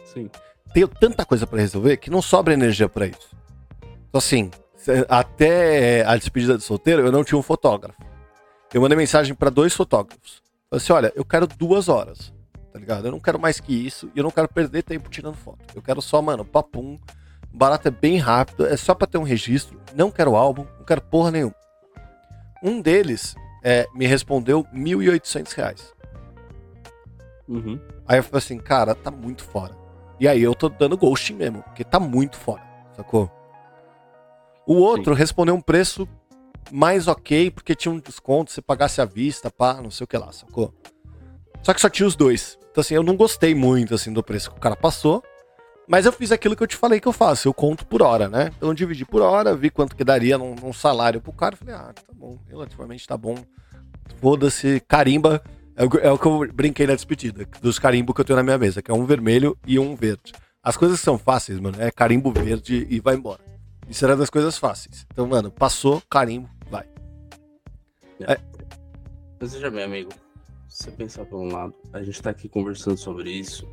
Sim. 0.04 0.28
Tenho 0.72 0.88
tanta 0.88 1.24
coisa 1.24 1.46
pra 1.46 1.60
resolver 1.60 1.96
que 1.98 2.10
não 2.10 2.20
sobra 2.20 2.52
energia 2.52 2.88
pra 2.88 3.06
isso. 3.06 3.36
Então, 4.08 4.18
assim, 4.18 4.50
até 5.08 6.04
a 6.04 6.16
despedida 6.16 6.58
de 6.58 6.64
solteiro, 6.64 7.02
eu 7.02 7.12
não 7.12 7.22
tinha 7.22 7.38
um 7.38 7.42
fotógrafo. 7.42 8.00
Eu 8.72 8.80
mandei 8.80 8.98
mensagem 8.98 9.34
pra 9.36 9.50
dois 9.50 9.72
fotógrafos. 9.72 10.42
Falei 10.68 10.82
assim: 10.82 10.92
olha, 10.92 11.12
eu 11.14 11.24
quero 11.24 11.46
duas 11.46 11.88
horas, 11.88 12.32
tá 12.72 12.78
ligado? 12.78 13.06
Eu 13.06 13.12
não 13.12 13.20
quero 13.20 13.38
mais 13.38 13.60
que 13.60 13.72
isso 13.72 14.10
e 14.16 14.18
eu 14.18 14.24
não 14.24 14.32
quero 14.32 14.48
perder 14.48 14.82
tempo 14.82 15.08
tirando 15.08 15.36
foto. 15.36 15.60
Eu 15.76 15.80
quero 15.80 16.02
só, 16.02 16.20
mano, 16.20 16.44
papum. 16.44 16.98
Barato 17.52 17.86
é 17.86 17.90
bem 17.92 18.18
rápido, 18.18 18.66
é 18.66 18.76
só 18.76 18.96
pra 18.96 19.06
ter 19.06 19.16
um 19.16 19.22
registro. 19.22 19.80
Não 19.94 20.10
quero 20.10 20.34
álbum, 20.34 20.66
não 20.76 20.84
quero 20.84 21.00
porra 21.00 21.30
nenhuma. 21.30 21.54
Um 22.60 22.80
deles 22.80 23.36
é, 23.64 23.88
me 23.94 24.06
respondeu 24.06 24.62
1.800 24.74 25.52
reais. 25.54 25.94
Uhum. 27.48 27.80
Aí 28.06 28.18
eu 28.18 28.22
falei 28.22 28.38
assim, 28.38 28.58
cara, 28.58 28.94
tá 28.94 29.10
muito 29.10 29.42
fora. 29.42 29.74
E 30.20 30.28
aí 30.28 30.42
eu 30.42 30.54
tô 30.54 30.68
dando 30.68 30.96
ghosting 30.96 31.34
mesmo, 31.34 31.62
porque 31.62 31.82
tá 31.82 31.98
muito 31.98 32.36
fora, 32.36 32.62
sacou? 32.94 33.30
O 34.66 34.74
outro 34.74 35.14
respondeu 35.14 35.54
um 35.54 35.60
preço 35.60 36.06
mais 36.70 37.08
ok, 37.08 37.50
porque 37.50 37.74
tinha 37.74 37.92
um 37.92 37.98
desconto, 37.98 38.52
se 38.52 38.62
pagasse 38.62 39.00
à 39.00 39.04
vista, 39.04 39.50
pá, 39.50 39.80
não 39.82 39.90
sei 39.90 40.04
o 40.04 40.06
que 40.06 40.16
lá, 40.16 40.30
sacou? 40.30 40.72
Só 41.62 41.72
que 41.74 41.80
só 41.80 41.88
tinha 41.88 42.06
os 42.06 42.14
dois. 42.14 42.58
Então 42.70 42.80
assim, 42.80 42.94
eu 42.94 43.02
não 43.02 43.16
gostei 43.16 43.54
muito, 43.54 43.94
assim, 43.94 44.12
do 44.12 44.22
preço 44.22 44.50
que 44.50 44.56
o 44.56 44.60
cara 44.60 44.76
passou. 44.76 45.22
Mas 45.86 46.06
eu 46.06 46.12
fiz 46.12 46.32
aquilo 46.32 46.56
que 46.56 46.62
eu 46.62 46.66
te 46.66 46.76
falei 46.76 46.98
que 46.98 47.06
eu 47.06 47.12
faço, 47.12 47.46
eu 47.46 47.54
conto 47.54 47.86
por 47.86 48.02
hora, 48.02 48.28
né? 48.28 48.50
Então 48.56 48.70
eu 48.70 48.74
dividi 48.74 49.04
por 49.04 49.20
hora, 49.20 49.54
vi 49.54 49.70
quanto 49.70 49.94
que 49.94 50.02
daria 50.02 50.38
num, 50.38 50.54
num 50.54 50.72
salário 50.72 51.20
pro 51.20 51.32
cara, 51.32 51.56
falei, 51.56 51.74
ah, 51.74 51.92
tá 51.92 52.12
bom, 52.14 52.38
relativamente 52.48 53.06
tá 53.06 53.16
bom. 53.16 53.36
Foda-se, 54.20 54.80
carimba. 54.88 55.42
É 55.76 55.84
o, 55.84 55.88
é 55.98 56.10
o, 56.12 56.18
que 56.18 56.26
eu 56.26 56.52
brinquei 56.52 56.86
na 56.86 56.94
despedida, 56.94 57.46
dos 57.60 57.80
carimbos 57.80 58.14
que 58.14 58.20
eu 58.20 58.24
tenho 58.24 58.36
na 58.36 58.44
minha 58.44 58.56
mesa, 58.56 58.80
que 58.80 58.90
é 58.90 58.94
um 58.94 59.04
vermelho 59.04 59.58
e 59.66 59.78
um 59.78 59.96
verde. 59.96 60.32
As 60.62 60.76
coisas 60.76 61.00
são 61.00 61.18
fáceis, 61.18 61.58
mano, 61.58 61.76
é 61.80 61.90
carimbo 61.90 62.32
verde 62.32 62.86
e 62.88 63.00
vai 63.00 63.16
embora. 63.16 63.40
Isso 63.88 64.04
era 64.04 64.16
das 64.16 64.30
coisas 64.30 64.56
fáceis. 64.56 65.04
Então, 65.12 65.26
mano, 65.26 65.50
passou, 65.50 66.00
carimbo, 66.08 66.48
vai. 66.70 66.88
É. 68.20 68.38
Mas 69.40 69.52
veja 69.52 69.70
bem, 69.70 69.84
amigo, 69.84 70.10
se 70.68 70.84
você 70.84 70.90
pensar 70.92 71.24
por 71.26 71.38
um 71.38 71.52
lado, 71.52 71.74
a 71.92 72.02
gente 72.02 72.22
tá 72.22 72.30
aqui 72.30 72.48
conversando 72.48 72.96
sobre 72.96 73.30
isso, 73.30 73.68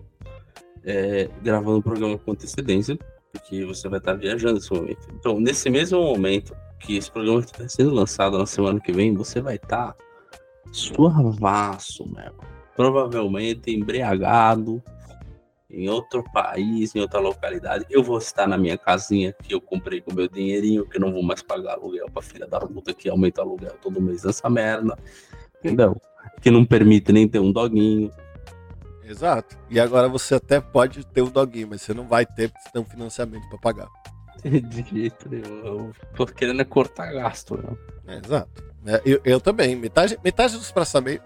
é, 0.85 1.29
gravando 1.41 1.79
o 1.79 1.83
programa 1.83 2.17
com 2.17 2.31
antecedência, 2.31 2.97
porque 3.31 3.65
você 3.65 3.87
vai 3.87 3.99
estar 3.99 4.13
viajando 4.13 4.55
nesse 4.55 4.71
momento. 4.73 5.07
Então, 5.13 5.39
nesse 5.39 5.69
mesmo 5.69 6.01
momento 6.01 6.55
que 6.79 6.97
esse 6.97 7.11
programa 7.11 7.39
está 7.39 7.67
sendo 7.67 7.93
lançado 7.93 8.37
na 8.37 8.45
semana 8.45 8.79
que 8.79 8.91
vem, 8.91 9.13
você 9.13 9.41
vai 9.41 9.55
estar 9.55 9.95
suavaço, 10.71 12.07
meu. 12.07 12.33
Provavelmente 12.75 13.71
embriagado 13.71 14.81
em 15.69 15.87
outro 15.89 16.23
país, 16.33 16.93
em 16.95 16.99
outra 16.99 17.19
localidade. 17.19 17.85
Eu 17.89 18.03
vou 18.03 18.17
estar 18.17 18.47
na 18.47 18.57
minha 18.57 18.77
casinha 18.77 19.33
que 19.33 19.53
eu 19.53 19.61
comprei 19.61 20.01
com 20.01 20.13
meu 20.13 20.27
dinheirinho, 20.27 20.85
que 20.85 20.99
não 20.99 21.11
vou 21.11 21.23
mais 21.23 21.41
pagar 21.41 21.73
aluguel 21.73 22.09
pra 22.11 22.21
filha 22.21 22.47
da 22.47 22.59
puta 22.59 22.93
que 22.93 23.09
aumenta 23.09 23.41
aluguel 23.41 23.75
todo 23.81 24.01
mês 24.01 24.23
nessa 24.23 24.49
merda. 24.49 24.97
Entendeu? 25.59 25.95
Que 26.41 26.51
não 26.51 26.65
permite 26.65 27.11
nem 27.11 27.27
ter 27.27 27.39
um 27.39 27.51
doguinho. 27.51 28.11
Exato. 29.03 29.57
E 29.69 29.79
agora 29.79 30.07
você 30.07 30.35
até 30.35 30.59
pode 30.59 31.05
ter 31.05 31.21
o 31.21 31.27
um 31.27 31.29
doguinho, 31.29 31.69
mas 31.69 31.81
você 31.81 31.93
não 31.93 32.07
vai 32.07 32.25
ter 32.25 32.49
porque 32.49 32.63
você 32.63 32.71
tem 32.71 32.81
um 32.81 32.85
financiamento 32.85 33.47
para 33.49 33.57
pagar. 33.57 33.87
De 34.43 34.83
jeito 34.83 35.29
nenhum. 35.29 35.65
Eu 35.65 35.93
tô 36.15 36.25
querendo 36.25 36.61
é 36.61 36.65
cortar 36.65 37.11
gasto, 37.11 37.57
né? 37.57 37.77
É, 38.07 38.25
exato. 38.25 38.63
É, 38.85 39.01
eu, 39.05 39.21
eu, 39.23 39.39
também. 39.39 39.75
Metade, 39.75 40.17
metade 40.23 40.57
dos, 40.57 40.73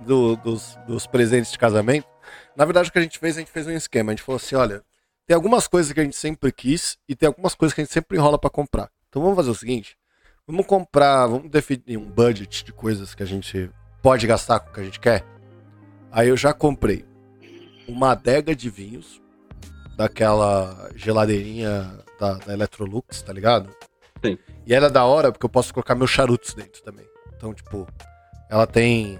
do, 0.02 0.36
dos, 0.36 0.78
dos 0.86 1.08
presentes 1.08 1.52
de 1.52 1.58
casamento, 1.58 2.08
na 2.56 2.66
verdade, 2.66 2.90
o 2.90 2.92
que 2.92 3.00
a 3.00 3.02
gente 3.02 3.20
fez, 3.20 3.38
a 3.38 3.40
gente 3.40 3.52
fez 3.52 3.68
um 3.68 3.72
esquema. 3.72 4.12
A 4.12 4.16
gente 4.16 4.24
falou 4.24 4.38
assim: 4.38 4.56
olha, 4.56 4.84
tem 5.26 5.36
algumas 5.36 5.68
coisas 5.68 5.92
que 5.92 6.00
a 6.00 6.04
gente 6.04 6.16
sempre 6.16 6.52
quis 6.52 6.98
e 7.08 7.16
tem 7.16 7.28
algumas 7.28 7.56
coisas 7.56 7.74
que 7.74 7.82
a 7.82 7.84
gente 7.84 7.94
sempre 7.94 8.18
enrola 8.18 8.38
para 8.38 8.50
comprar. 8.50 8.90
Então 9.10 9.22
vamos 9.22 9.36
fazer 9.38 9.50
o 9.50 9.56
seguinte: 9.56 9.98
vamos 10.46 10.66
comprar, 10.66 11.28
vamos 11.28 11.50
definir 11.50 11.98
um 11.98 12.10
budget 12.10 12.64
de 12.64 12.74
coisas 12.74 13.16
que 13.16 13.24
a 13.24 13.26
gente 13.26 13.70
pode 14.02 14.28
gastar 14.28 14.60
com 14.60 14.70
o 14.70 14.74
que 14.74 14.80
a 14.82 14.84
gente 14.84 15.00
quer. 15.00 15.26
Aí 16.12 16.30
eu 16.30 16.38
já 16.38 16.54
comprei 16.54 17.06
uma 17.88 18.12
adega 18.12 18.56
de 18.56 18.70
vinhos, 18.70 19.22
daquela 19.96 20.90
geladeirinha 20.96 22.00
da, 22.20 22.34
da 22.34 22.54
Electrolux, 22.54 23.22
tá 23.22 23.32
ligado? 23.32 23.70
Sim. 24.24 24.38
E 24.66 24.74
ela 24.74 24.88
é 24.88 24.90
da 24.90 25.06
hora 25.06 25.32
porque 25.32 25.46
eu 25.46 25.50
posso 25.50 25.74
colocar 25.74 25.96
meus 25.96 26.10
charutos 26.10 26.54
dentro 26.54 26.82
também. 26.84 27.06
Então, 27.36 27.54
tipo, 27.54 27.88
ela 28.50 28.66
tem 28.66 29.20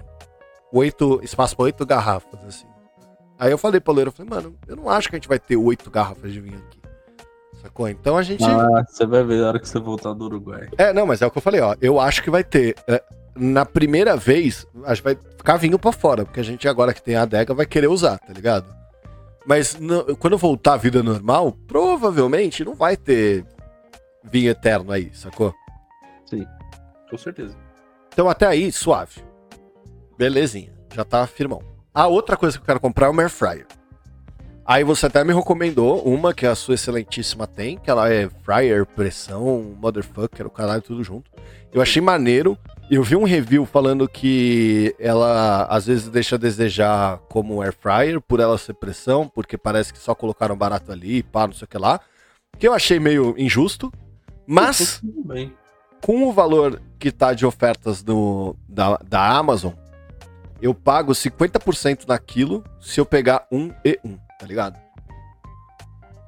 oito 0.72 1.20
espaço 1.22 1.56
para 1.56 1.64
oito 1.64 1.86
garrafas, 1.86 2.44
assim. 2.44 2.66
Aí 3.38 3.50
eu 3.50 3.58
falei 3.58 3.80
pra 3.80 3.92
Loira, 3.92 4.08
eu 4.08 4.12
falei, 4.12 4.30
mano, 4.30 4.56
eu 4.66 4.76
não 4.76 4.88
acho 4.88 5.08
que 5.08 5.16
a 5.16 5.18
gente 5.18 5.28
vai 5.28 5.38
ter 5.38 5.56
oito 5.56 5.90
garrafas 5.90 6.32
de 6.32 6.40
vinho 6.40 6.58
aqui. 6.58 6.80
Sacou? 7.62 7.88
Então 7.88 8.16
a 8.16 8.22
gente. 8.22 8.44
Ah, 8.44 8.84
você 8.86 9.06
vai 9.06 9.24
ver 9.24 9.40
na 9.40 9.48
hora 9.48 9.60
que 9.60 9.68
você 9.68 9.78
voltar 9.78 10.12
do 10.12 10.24
Uruguai. 10.24 10.68
É, 10.78 10.92
não, 10.92 11.06
mas 11.06 11.20
é 11.22 11.26
o 11.26 11.30
que 11.30 11.38
eu 11.38 11.42
falei, 11.42 11.60
ó. 11.60 11.74
Eu 11.80 12.00
acho 12.00 12.22
que 12.22 12.30
vai 12.30 12.44
ter. 12.44 12.76
É, 12.88 13.02
na 13.36 13.64
primeira 13.66 14.16
vez, 14.16 14.66
acho 14.84 15.02
que 15.02 15.14
vai 15.14 15.18
ficar 15.36 15.56
vinho 15.56 15.78
pra 15.78 15.92
fora, 15.92 16.24
porque 16.24 16.40
a 16.40 16.44
gente 16.44 16.66
agora 16.66 16.94
que 16.94 17.02
tem 17.02 17.16
a 17.16 17.22
adega 17.22 17.54
vai 17.54 17.66
querer 17.66 17.88
usar, 17.88 18.18
tá 18.18 18.32
ligado? 18.32 18.74
Mas 19.46 19.78
quando 20.18 20.36
voltar 20.36 20.74
a 20.74 20.78
vida 20.78 21.02
normal, 21.02 21.52
provavelmente 21.66 22.64
não 22.64 22.74
vai 22.74 22.96
ter 22.96 23.44
vinho 24.24 24.50
eterno 24.50 24.90
aí, 24.90 25.10
sacou? 25.14 25.54
Sim, 26.24 26.44
com 27.08 27.16
certeza. 27.16 27.56
Então 28.12 28.28
até 28.28 28.46
aí, 28.46 28.72
suave. 28.72 29.22
Belezinha, 30.18 30.72
já 30.94 31.04
tá 31.04 31.26
firmão. 31.26 31.62
A 31.94 32.06
outra 32.06 32.36
coisa 32.36 32.56
que 32.56 32.62
eu 32.62 32.66
quero 32.66 32.80
comprar 32.80 33.06
é 33.06 33.10
uma 33.10 33.22
air 33.22 33.30
fryer. 33.30 33.66
Aí 34.64 34.82
você 34.82 35.06
até 35.06 35.22
me 35.22 35.32
recomendou 35.32 36.02
uma 36.02 36.34
que 36.34 36.44
a 36.44 36.54
sua 36.56 36.74
excelentíssima 36.74 37.46
tem, 37.46 37.78
que 37.78 37.88
ela 37.88 38.12
é 38.12 38.28
fryer, 38.42 38.84
pressão, 38.84 39.76
motherfucker, 39.80 40.44
o 40.46 40.50
caralho, 40.50 40.82
tudo 40.82 41.04
junto. 41.04 41.30
Eu 41.72 41.80
achei 41.80 42.02
maneiro. 42.02 42.58
Eu 42.88 43.02
vi 43.02 43.16
um 43.16 43.24
review 43.24 43.66
falando 43.66 44.08
que 44.08 44.94
ela 44.98 45.64
às 45.64 45.86
vezes 45.86 46.08
deixa 46.08 46.36
a 46.36 46.38
desejar 46.38 47.18
como 47.28 47.60
air 47.60 47.72
fryer 47.72 48.20
por 48.20 48.38
ela 48.38 48.56
ser 48.56 48.74
pressão, 48.74 49.28
porque 49.28 49.58
parece 49.58 49.92
que 49.92 49.98
só 49.98 50.14
colocaram 50.14 50.56
barato 50.56 50.92
ali, 50.92 51.20
pá, 51.24 51.48
não 51.48 51.54
sei 51.54 51.64
o 51.64 51.68
que 51.68 51.78
lá. 51.78 52.00
Que 52.56 52.68
eu 52.68 52.72
achei 52.72 53.00
meio 53.00 53.34
injusto, 53.36 53.92
mas 54.46 55.02
com 56.00 56.28
o 56.28 56.32
valor 56.32 56.80
que 56.96 57.10
tá 57.10 57.34
de 57.34 57.44
ofertas 57.44 58.04
do, 58.04 58.54
da, 58.68 58.96
da 58.98 59.36
Amazon, 59.36 59.72
eu 60.62 60.72
pago 60.72 61.12
50% 61.12 62.06
naquilo 62.06 62.62
se 62.80 63.00
eu 63.00 63.04
pegar 63.04 63.48
um 63.50 63.72
e 63.84 63.98
um, 64.04 64.16
tá 64.38 64.46
ligado? 64.46 64.78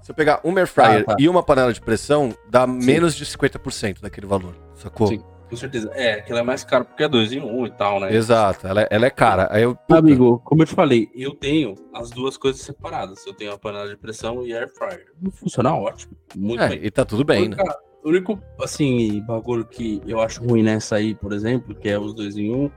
Se 0.03 0.11
eu 0.11 0.15
pegar 0.15 0.41
um 0.43 0.57
air 0.57 0.67
fryer 0.67 1.05
ah, 1.07 1.13
tá. 1.13 1.17
e 1.21 1.29
uma 1.29 1.43
panela 1.43 1.73
de 1.73 1.81
pressão, 1.81 2.35
dá 2.51 2.67
Sim. 2.67 2.73
menos 2.73 3.15
de 3.15 3.25
50% 3.25 4.01
daquele 4.01 4.27
valor, 4.27 4.57
sacou? 4.75 5.07
Sim. 5.07 5.23
Com 5.49 5.57
certeza. 5.57 5.91
É, 5.95 6.15
aquilo 6.15 6.39
é 6.39 6.43
mais 6.43 6.63
caro 6.63 6.85
porque 6.85 7.03
é 7.03 7.09
dois 7.09 7.33
em 7.33 7.41
um 7.41 7.67
e 7.67 7.71
tal, 7.71 8.01
né? 8.01 8.15
Exato, 8.15 8.67
ela 8.67 8.83
é, 8.83 8.89
ela 8.91 9.07
é 9.07 9.11
cara. 9.11 9.49
Aí 9.51 9.63
eu, 9.63 9.77
Amigo, 9.89 10.41
como 10.45 10.63
eu 10.63 10.67
te 10.67 10.75
falei, 10.75 11.09
eu 11.15 11.35
tenho 11.35 11.75
as 11.95 12.11
duas 12.11 12.37
coisas 12.37 12.61
separadas. 12.61 13.27
Eu 13.27 13.33
tenho 13.33 13.53
a 13.53 13.59
panela 13.59 13.89
de 13.89 13.97
pressão 13.97 14.47
e 14.47 14.55
air 14.55 14.69
fryer. 14.69 15.07
Funciona 15.33 15.75
ótimo. 15.75 16.13
Muito 16.37 16.63
é, 16.63 16.69
bem. 16.69 16.81
E 16.83 16.91
tá 16.91 17.05
tudo 17.05 17.25
bem, 17.25 17.49
né? 17.49 17.57
O 18.05 18.11
único, 18.11 18.41
assim, 18.61 19.23
bagulho 19.23 19.65
que 19.65 20.03
eu 20.07 20.21
acho 20.21 20.45
ruim 20.45 20.63
nessa 20.63 20.97
aí, 20.97 21.15
por 21.15 21.33
exemplo, 21.33 21.75
que 21.75 21.89
é 21.89 21.99
os 21.99 22.15
dois 22.15 22.37
em 22.37 22.55
um, 22.55 22.71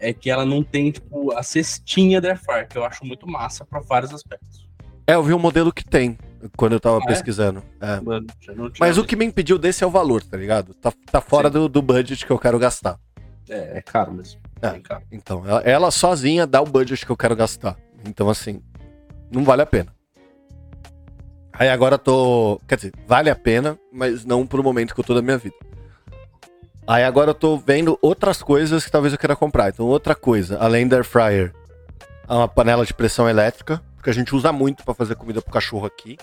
é 0.00 0.12
que 0.12 0.30
ela 0.30 0.44
não 0.44 0.62
tem, 0.62 0.90
tipo, 0.90 1.32
a 1.32 1.42
cestinha 1.42 2.20
da 2.20 2.30
air 2.30 2.42
fryer, 2.42 2.68
que 2.68 2.76
eu 2.76 2.84
acho 2.84 3.04
muito 3.04 3.26
massa 3.28 3.64
para 3.64 3.80
vários 3.80 4.12
aspectos. 4.12 4.66
É, 5.06 5.14
eu 5.14 5.22
vi 5.22 5.32
um 5.32 5.38
modelo 5.38 5.72
que 5.72 5.84
tem 5.84 6.18
quando 6.56 6.72
eu 6.72 6.80
tava 6.80 6.98
ah, 6.98 7.02
é? 7.04 7.06
pesquisando. 7.06 7.62
É? 7.80 8.00
Mano, 8.00 8.26
Mas 8.78 8.98
o 8.98 9.04
que 9.04 9.16
me 9.16 9.24
impediu 9.24 9.58
desse 9.58 9.82
é 9.82 9.86
o 9.86 9.90
valor, 9.90 10.22
tá 10.22 10.36
ligado? 10.36 10.74
Tá, 10.74 10.92
tá 11.10 11.20
fora 11.20 11.48
do, 11.48 11.68
do 11.68 11.80
budget 11.80 12.24
que 12.24 12.32
eu 12.32 12.38
quero 12.38 12.58
gastar. 12.58 12.98
É, 13.48 13.78
é 13.78 13.82
caro 13.82 14.12
mesmo. 14.12 14.40
É, 14.60 14.78
caro. 14.80 15.02
Então, 15.10 15.46
ela, 15.46 15.60
ela, 15.60 15.90
sozinha 15.90 16.46
dá 16.46 16.60
o 16.60 16.66
budget 16.66 17.04
que 17.04 17.12
eu 17.12 17.16
quero 17.16 17.36
gastar. 17.36 17.76
Então, 18.06 18.28
assim, 18.28 18.60
não 19.30 19.44
vale 19.44 19.62
a 19.62 19.66
pena. 19.66 19.94
Aí 21.52 21.68
agora 21.68 21.96
tô. 21.96 22.60
Quer 22.68 22.76
dizer, 22.76 22.92
vale 23.06 23.30
a 23.30 23.36
pena, 23.36 23.78
mas 23.92 24.24
não 24.24 24.46
pro 24.46 24.62
momento 24.62 24.94
que 24.94 25.00
eu 25.00 25.04
tô 25.04 25.14
da 25.14 25.22
minha 25.22 25.38
vida. 25.38 25.56
Aí 26.86 27.02
agora 27.02 27.30
eu 27.30 27.34
tô 27.34 27.56
vendo 27.56 27.98
outras 28.00 28.42
coisas 28.42 28.84
que 28.84 28.90
talvez 28.90 29.12
eu 29.12 29.18
queira 29.18 29.34
comprar. 29.34 29.70
Então, 29.70 29.86
outra 29.86 30.14
coisa, 30.14 30.58
além 30.58 30.86
da 30.86 30.96
air 30.96 31.04
fryer, 31.04 31.52
uma 32.28 32.46
panela 32.46 32.84
de 32.84 32.94
pressão 32.94 33.28
elétrica 33.28 33.82
que 34.02 34.10
a 34.10 34.12
gente 34.12 34.34
usa 34.36 34.52
muito 34.52 34.84
para 34.84 34.94
fazer 34.94 35.16
comida 35.16 35.42
pro 35.42 35.52
cachorro 35.52 35.86
aqui. 35.86 36.16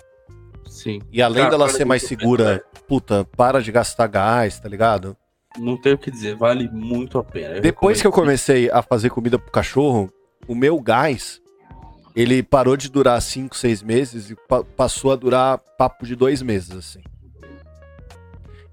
Sim. 0.74 1.00
E 1.12 1.22
além 1.22 1.44
Cara, 1.44 1.52
dela 1.52 1.70
ser 1.70 1.86
mais 1.86 2.02
segura, 2.02 2.64
puta, 2.88 3.24
para 3.24 3.62
de 3.62 3.72
gastar 3.72 4.08
gás, 4.08 4.60
tá 4.60 4.68
ligado? 4.68 5.16
Não 5.56 5.78
tenho 5.78 5.96
o 5.96 6.00
que 6.00 6.10
dizer, 6.10 6.36
vale 6.36 6.68
muito 6.68 7.20
a 7.20 7.24
pena. 7.24 7.58
Eu 7.58 7.62
Depois 7.62 8.02
que 8.02 8.08
eu 8.08 8.12
comecei 8.12 8.72
a 8.72 8.82
fazer 8.82 9.12
comida 9.12 9.38
pro 9.38 9.52
cachorro, 9.52 10.12
o 10.48 10.56
meu 10.56 10.82
gás, 10.82 11.40
ele 12.16 12.42
parou 12.42 12.76
de 12.76 12.90
durar 12.90 13.22
5, 13.22 13.56
6 13.56 13.84
meses 13.84 14.32
e 14.32 14.36
pa 14.48 14.64
passou 14.64 15.12
a 15.12 15.16
durar 15.16 15.60
papo 15.78 16.08
de 16.08 16.16
dois 16.16 16.42
meses, 16.42 16.72
assim. 16.72 17.04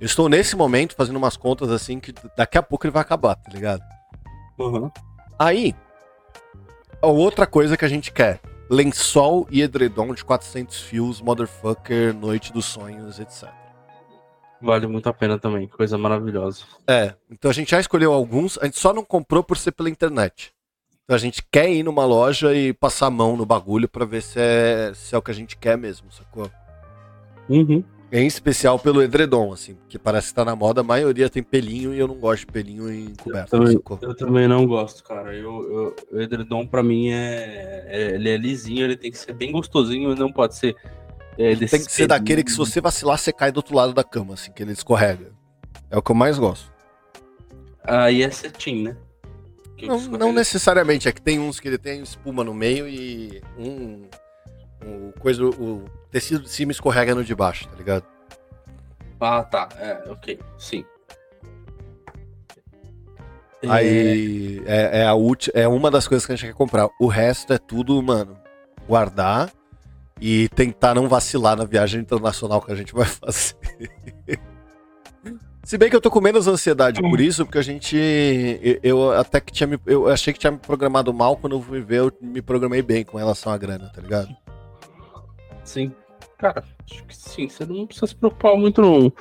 Eu 0.00 0.06
estou 0.06 0.26
nesse 0.26 0.56
momento 0.56 0.96
fazendo 0.96 1.16
umas 1.16 1.36
contas 1.36 1.70
assim 1.70 2.00
que 2.00 2.14
daqui 2.34 2.56
a 2.56 2.62
pouco 2.62 2.86
ele 2.86 2.94
vai 2.94 3.02
acabar, 3.02 3.34
tá 3.34 3.52
ligado? 3.52 3.82
Uhum. 4.58 4.90
Aí, 5.38 5.74
outra 7.02 7.46
coisa 7.46 7.76
que 7.76 7.84
a 7.84 7.88
gente 7.88 8.10
quer 8.10 8.40
lençol 8.70 9.48
e 9.50 9.62
edredom 9.62 10.14
de 10.14 10.24
400 10.24 10.80
fios, 10.80 11.20
motherfucker, 11.20 12.14
noite 12.14 12.52
dos 12.52 12.66
sonhos, 12.66 13.18
etc. 13.18 13.48
Vale 14.62 14.86
muito 14.86 15.08
a 15.08 15.12
pena 15.12 15.38
também, 15.38 15.66
coisa 15.66 15.98
maravilhosa. 15.98 16.64
É, 16.86 17.14
então 17.28 17.50
a 17.50 17.54
gente 17.54 17.72
já 17.72 17.80
escolheu 17.80 18.12
alguns, 18.12 18.56
a 18.58 18.66
gente 18.66 18.78
só 18.78 18.92
não 18.92 19.04
comprou 19.04 19.42
por 19.42 19.56
ser 19.56 19.72
pela 19.72 19.90
internet. 19.90 20.52
Então 21.04 21.16
a 21.16 21.18
gente 21.18 21.42
quer 21.50 21.68
ir 21.68 21.82
numa 21.82 22.04
loja 22.04 22.54
e 22.54 22.72
passar 22.72 23.06
a 23.06 23.10
mão 23.10 23.36
no 23.36 23.44
bagulho 23.44 23.88
para 23.88 24.04
ver 24.04 24.22
se 24.22 24.38
é, 24.38 24.92
se 24.94 25.14
é 25.14 25.18
o 25.18 25.22
que 25.22 25.32
a 25.32 25.34
gente 25.34 25.56
quer 25.56 25.76
mesmo, 25.76 26.12
sacou? 26.12 26.48
Uhum. 27.48 27.82
Em 28.12 28.26
especial 28.26 28.76
pelo 28.76 29.00
edredom, 29.00 29.52
assim, 29.52 29.74
porque 29.74 29.96
parece 29.96 30.28
que 30.28 30.34
tá 30.34 30.44
na 30.44 30.56
moda, 30.56 30.80
a 30.80 30.84
maioria 30.84 31.30
tem 31.30 31.44
pelinho 31.44 31.94
e 31.94 31.98
eu 31.98 32.08
não 32.08 32.16
gosto 32.16 32.40
de 32.40 32.46
pelinho 32.46 32.92
em 32.92 33.14
coberta. 33.14 33.56
Eu 33.56 33.60
também, 33.60 33.82
eu 34.02 34.16
também 34.16 34.48
não 34.48 34.66
gosto, 34.66 35.04
cara. 35.04 35.32
Eu, 35.32 35.62
eu, 35.72 35.96
o 36.10 36.20
edredom 36.20 36.66
pra 36.66 36.82
mim 36.82 37.10
é, 37.10 37.86
é, 37.86 38.14
Ele 38.14 38.28
é 38.28 38.36
lisinho, 38.36 38.84
ele 38.84 38.96
tem 38.96 39.12
que 39.12 39.18
ser 39.18 39.32
bem 39.32 39.52
gostosinho, 39.52 40.16
não 40.16 40.32
pode 40.32 40.56
ser. 40.56 40.74
É, 41.38 41.54
tem 41.54 41.68
que 41.68 41.78
ser 41.78 41.88
pelinho. 41.88 42.08
daquele 42.08 42.42
que 42.42 42.50
se 42.50 42.58
você 42.58 42.80
vacilar, 42.80 43.16
você 43.16 43.32
cai 43.32 43.52
do 43.52 43.58
outro 43.58 43.76
lado 43.76 43.92
da 43.92 44.02
cama, 44.02 44.34
assim, 44.34 44.50
que 44.50 44.60
ele 44.60 44.72
escorrega. 44.72 45.30
É 45.88 45.96
o 45.96 46.02
que 46.02 46.10
eu 46.10 46.16
mais 46.16 46.36
gosto. 46.36 46.72
Aí 47.84 48.22
é 48.24 48.30
cetim, 48.30 48.82
né? 48.82 48.96
não, 49.86 50.00
não 50.18 50.32
necessariamente, 50.32 51.08
é 51.08 51.12
que 51.12 51.22
tem 51.22 51.38
uns 51.38 51.60
que 51.60 51.68
ele 51.68 51.78
tem 51.78 52.02
espuma 52.02 52.42
no 52.42 52.52
meio 52.52 52.88
e 52.88 53.40
um. 53.56 54.02
um 54.84 55.12
coisa, 55.12 55.44
o, 55.44 55.84
tecido 56.10 56.42
de 56.42 56.50
cima 56.50 56.72
escorrega 56.72 57.14
no 57.14 57.24
de 57.24 57.34
baixo, 57.34 57.68
tá 57.68 57.76
ligado? 57.76 58.04
Ah, 59.20 59.42
tá. 59.42 59.68
É, 59.78 60.10
ok. 60.10 60.38
Sim. 60.58 60.84
Aí 63.68 64.62
é, 64.64 65.00
é, 65.00 65.06
a 65.06 65.14
ulti, 65.14 65.50
é 65.52 65.68
uma 65.68 65.90
das 65.90 66.08
coisas 66.08 66.24
que 66.24 66.32
a 66.32 66.36
gente 66.36 66.46
quer 66.46 66.54
comprar. 66.54 66.88
O 66.98 67.06
resto 67.06 67.52
é 67.52 67.58
tudo, 67.58 68.02
mano, 68.02 68.38
guardar 68.88 69.50
e 70.18 70.48
tentar 70.50 70.94
não 70.94 71.08
vacilar 71.08 71.56
na 71.56 71.64
viagem 71.64 72.00
internacional 72.00 72.62
que 72.62 72.72
a 72.72 72.74
gente 72.74 72.94
vai 72.94 73.04
fazer. 73.06 73.56
Se 75.62 75.76
bem 75.76 75.90
que 75.90 75.96
eu 75.96 76.00
tô 76.00 76.10
com 76.10 76.20
menos 76.20 76.48
ansiedade 76.48 77.00
por 77.02 77.20
isso, 77.20 77.44
porque 77.44 77.58
a 77.58 77.62
gente. 77.62 77.96
Eu, 78.62 78.80
eu 78.82 79.12
até 79.12 79.40
que 79.40 79.52
tinha 79.52 79.66
me. 79.66 79.78
Eu 79.86 80.08
achei 80.08 80.32
que 80.32 80.38
tinha 80.38 80.50
me 80.50 80.58
programado 80.58 81.12
mal, 81.12 81.36
quando 81.36 81.56
eu 81.56 81.62
fui 81.62 81.80
ver, 81.82 81.98
eu 81.98 82.12
me 82.20 82.40
programei 82.40 82.80
bem 82.80 83.04
com 83.04 83.18
relação 83.18 83.52
à 83.52 83.58
grana, 83.58 83.90
tá 83.94 84.00
ligado? 84.00 84.34
Sim. 85.62 85.92
Cara, 86.40 86.64
acho 86.90 87.04
que 87.04 87.14
sim. 87.16 87.48
Você 87.48 87.64
não 87.66 87.86
precisa 87.86 88.06
se 88.06 88.16
preocupar 88.16 88.56
muito, 88.56 88.80
não. 88.80 89.12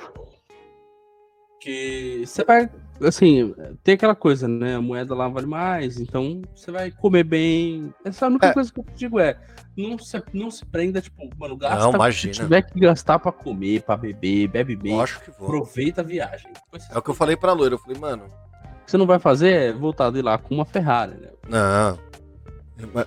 Que 1.60 2.22
você 2.26 2.42
vai 2.44 2.70
assim, 3.02 3.54
tem 3.82 3.94
aquela 3.94 4.14
coisa, 4.14 4.46
né? 4.48 4.76
A 4.76 4.80
moeda 4.80 5.14
lá 5.14 5.26
vale 5.28 5.46
mais, 5.46 5.98
então 6.00 6.42
você 6.54 6.70
vai 6.70 6.90
comer 6.90 7.24
bem. 7.24 7.92
Essa 8.04 8.24
é 8.24 8.26
a 8.26 8.30
única 8.30 8.46
É. 8.48 8.52
coisa 8.54 8.72
que 8.72 8.80
eu 8.80 8.84
digo 8.94 9.18
é, 9.20 9.38
não 9.76 9.98
se, 9.98 10.22
não 10.34 10.50
se 10.50 10.64
prenda, 10.66 11.00
tipo, 11.00 11.28
mano, 11.38 11.56
gasta 11.56 11.78
Não, 11.84 11.92
imagina. 11.94 12.32
tiver 12.34 12.62
que 12.62 12.78
gastar 12.80 13.18
pra 13.18 13.32
comer, 13.32 13.82
pra 13.82 13.96
beber, 13.96 14.48
bebe 14.48 14.76
bem, 14.76 14.96
Lógico 14.96 15.24
que 15.24 15.30
vou. 15.38 15.48
aproveita 15.48 16.00
a 16.02 16.04
viagem. 16.04 16.50
É 16.90 16.98
o 16.98 17.02
que 17.02 17.10
eu 17.10 17.14
falei 17.14 17.36
pra 17.36 17.52
loira. 17.52 17.74
Eu 17.74 17.78
falei, 17.78 17.98
mano, 17.98 18.24
O 18.24 18.84
que 18.84 18.90
você 18.90 18.96
não 18.98 19.06
vai 19.06 19.18
fazer 19.18 19.52
é 19.52 19.72
voltar 19.72 20.10
de 20.10 20.20
lá 20.22 20.36
com 20.38 20.54
uma 20.54 20.64
Ferrari, 20.64 21.14
né? 21.14 21.28
não. 21.48 22.09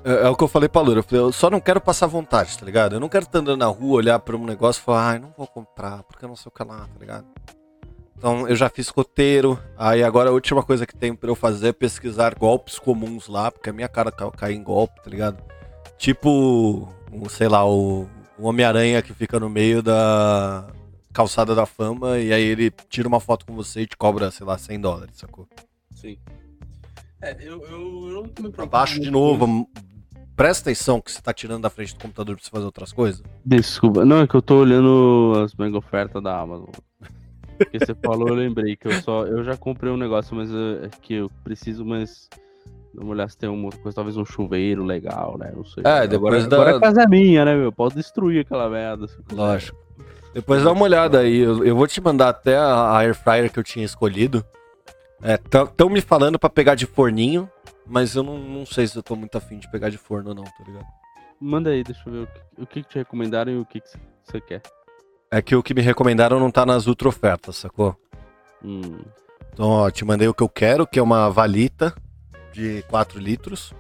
É, 0.04 0.26
é 0.26 0.30
o 0.30 0.36
que 0.36 0.44
eu 0.44 0.48
falei 0.48 0.70
pra 0.70 0.82
loira. 0.82 1.00
Eu 1.00 1.04
falei, 1.04 1.24
eu 1.24 1.32
só 1.32 1.50
não 1.50 1.60
quero 1.60 1.80
passar 1.82 2.08
vontade, 2.08 2.58
tá 2.58 2.66
ligado? 2.66 2.94
Eu 2.96 3.00
não 3.00 3.10
quero 3.10 3.26
estar 3.26 3.40
andando 3.40 3.60
na 3.60 3.66
rua, 3.68 3.98
olhar 3.98 4.20
pra 4.20 4.36
um 4.36 4.46
negócio 4.46 4.80
e 4.82 4.84
falar, 4.84 5.10
ai, 5.12 5.20
não 5.20 5.34
vou 5.38 5.48
comprar, 5.48 6.04
porque 6.04 6.24
eu 6.26 6.30
não 6.30 6.36
sei 6.36 6.50
o 6.50 6.52
que 6.52 6.64
lá, 6.64 6.80
tá 6.82 7.00
ligado? 7.00 7.26
Então 8.18 8.48
eu 8.48 8.56
já 8.56 8.70
fiz 8.70 8.88
roteiro. 8.90 9.60
Aí 9.78 10.04
agora 10.04 10.30
a 10.30 10.34
última 10.34 10.64
coisa 10.64 10.86
que 10.86 10.96
tem 10.96 11.14
pra 11.14 11.30
eu 11.30 11.36
fazer 11.36 11.70
é 11.70 11.74
pesquisar 11.74 12.36
golpes 12.36 12.80
comuns 12.80 13.28
lá, 13.28 13.52
porque 13.52 13.70
a 13.70 13.74
minha 13.74 13.90
cara 13.90 14.12
ca- 14.12 14.32
cai 14.32 14.54
em 14.54 14.64
golpe, 14.64 15.02
tá 15.04 15.10
ligado? 15.10 15.44
Tipo, 15.98 16.88
o, 17.12 17.30
sei 17.30 17.48
lá, 17.48 17.66
o, 17.68 18.08
o 18.38 18.48
Homem-Aranha 18.48 19.02
que 19.02 19.14
fica 19.14 19.40
no 19.40 19.50
meio 19.50 19.82
da 19.84 20.66
calçada 21.14 21.54
da 21.54 21.66
fama 21.66 22.18
e 22.18 22.34
aí 22.34 22.44
ele 22.44 22.72
tira 22.90 23.08
uma 23.08 23.20
foto 23.20 23.46
com 23.46 23.54
você 23.54 23.82
e 23.82 23.88
te 23.88 23.96
cobra, 23.98 24.32
sei 24.32 24.46
lá, 24.46 24.58
100 24.58 24.80
dólares, 24.80 25.18
sacou? 25.18 25.48
Sim. 25.94 26.18
É, 27.24 27.38
eu, 27.42 27.62
eu, 27.64 27.70
eu 27.70 28.14
não 28.16 28.24
me 28.24 28.30
preocupo 28.30 28.62
Abaixo 28.64 29.00
de 29.00 29.10
novo. 29.10 29.68
Presta 30.36 30.70
atenção 30.70 31.00
que 31.00 31.12
você 31.12 31.22
tá 31.22 31.32
tirando 31.34 31.62
da 31.62 31.70
frente 31.70 31.94
do 31.94 32.02
computador 32.02 32.36
pra 32.36 32.44
você 32.44 32.50
fazer 32.50 32.66
outras 32.66 32.92
coisas. 32.92 33.24
Desculpa, 33.46 34.04
não, 34.04 34.22
é 34.22 34.28
que 34.28 34.36
eu 34.36 34.42
tô 34.42 34.58
olhando 34.58 35.34
as 35.44 35.54
mega 35.56 35.78
ofertas 35.78 36.22
da 36.24 36.40
Amazon. 36.40 36.70
Porque 37.58 37.80
você 37.80 37.94
falou, 38.04 38.28
eu 38.30 38.34
lembrei 38.34 38.76
que 38.76 38.88
eu 38.88 38.94
só. 39.02 39.26
Eu 39.26 39.44
já 39.44 39.56
comprei 39.56 39.92
um 39.92 39.98
negócio, 39.98 40.36
mas 40.36 40.50
é 40.52 40.90
que 41.02 41.14
eu 41.16 41.32
preciso, 41.44 41.86
mas. 41.86 42.28
Dá 42.96 43.02
uma 43.04 43.12
olhada 43.12 43.30
se 43.30 43.38
tem 43.38 43.48
uma 43.50 43.66
outra 43.66 43.80
coisa, 43.80 43.96
talvez 43.96 44.18
um 44.18 44.26
chuveiro 44.26 44.84
legal, 44.84 45.38
né? 45.38 45.52
Não 45.56 45.64
sei. 45.64 45.84
É, 45.86 46.08
depois 46.08 46.46
agora, 46.46 46.48
da- 46.50 46.56
agora 46.58 46.78
a 46.78 46.82
casa 46.82 47.04
é 47.04 47.08
minha, 47.08 47.46
né, 47.46 47.56
meu? 47.56 47.72
Pode 47.72 47.96
destruir 47.96 48.42
aquela 48.42 48.70
merda. 48.70 49.06
eu. 49.32 49.36
Lógico. 49.38 49.78
Depois 50.34 50.64
dá 50.64 50.72
uma 50.72 50.84
olhada 50.84 51.20
aí. 51.20 51.38
Eu, 51.38 51.64
eu 51.64 51.76
vou 51.76 51.88
te 51.88 52.02
mandar 52.02 52.30
até 52.30 52.58
a, 52.58 52.66
a 52.66 52.98
air 53.00 53.16
fryer 53.16 53.52
que 53.52 53.60
eu 53.60 53.64
tinha 53.64 53.86
escolhido. 53.86 54.44
Estão 55.24 55.90
me 55.90 56.02
falando 56.02 56.38
pra 56.38 56.50
pegar 56.50 56.76
de 56.76 56.86
forninho, 56.86 57.50
mas 57.86 58.16
eu 58.16 58.24
não, 58.24 58.38
não 58.38 58.66
sei 58.66 58.88
se 58.88 58.98
eu 58.98 59.04
tô 59.04 59.16
muito 59.16 59.38
afim 59.38 59.58
de 59.58 59.70
pegar 59.72 59.90
de 59.90 59.98
forno 59.98 60.30
ou 60.30 60.36
não, 60.36 60.44
tá 60.44 60.64
ligado? 60.66 60.86
Manda 61.40 61.70
aí, 61.70 61.84
deixa 61.84 62.02
eu 62.08 62.14
ver 62.14 62.20
o 62.24 62.28
que, 62.28 62.62
o 62.62 62.66
que 62.68 62.84
que 62.84 62.90
te 62.90 62.98
recomendaram 62.98 63.52
e 63.52 63.58
o 63.58 63.66
que 63.66 63.80
que 63.82 63.90
você- 63.90 64.00
você 64.24 64.42
quer. 64.42 64.62
É 65.32 65.42
que 65.42 65.56
o 65.56 65.64
que 65.64 65.74
me 65.74 65.82
recomendaram 65.82 66.40
não 66.40 66.52
tá 66.52 66.66
nas 66.66 66.86
ultra 66.88 67.08
ofertas, 67.08 67.56
sacou? 67.58 67.96
Hum, 68.64 69.00
Então, 69.52 69.70
ó, 69.70 69.90
te 69.92 70.04
mandei 70.04 70.28
o 70.28 70.34
que 70.34 70.42
eu 70.42 70.50
quero, 70.50 70.88
que 70.88 70.98
é 70.98 71.04
uma 71.04 71.30
valita 71.30 71.94
de 72.52 72.82
4 72.90 73.20
litros. 73.20 73.72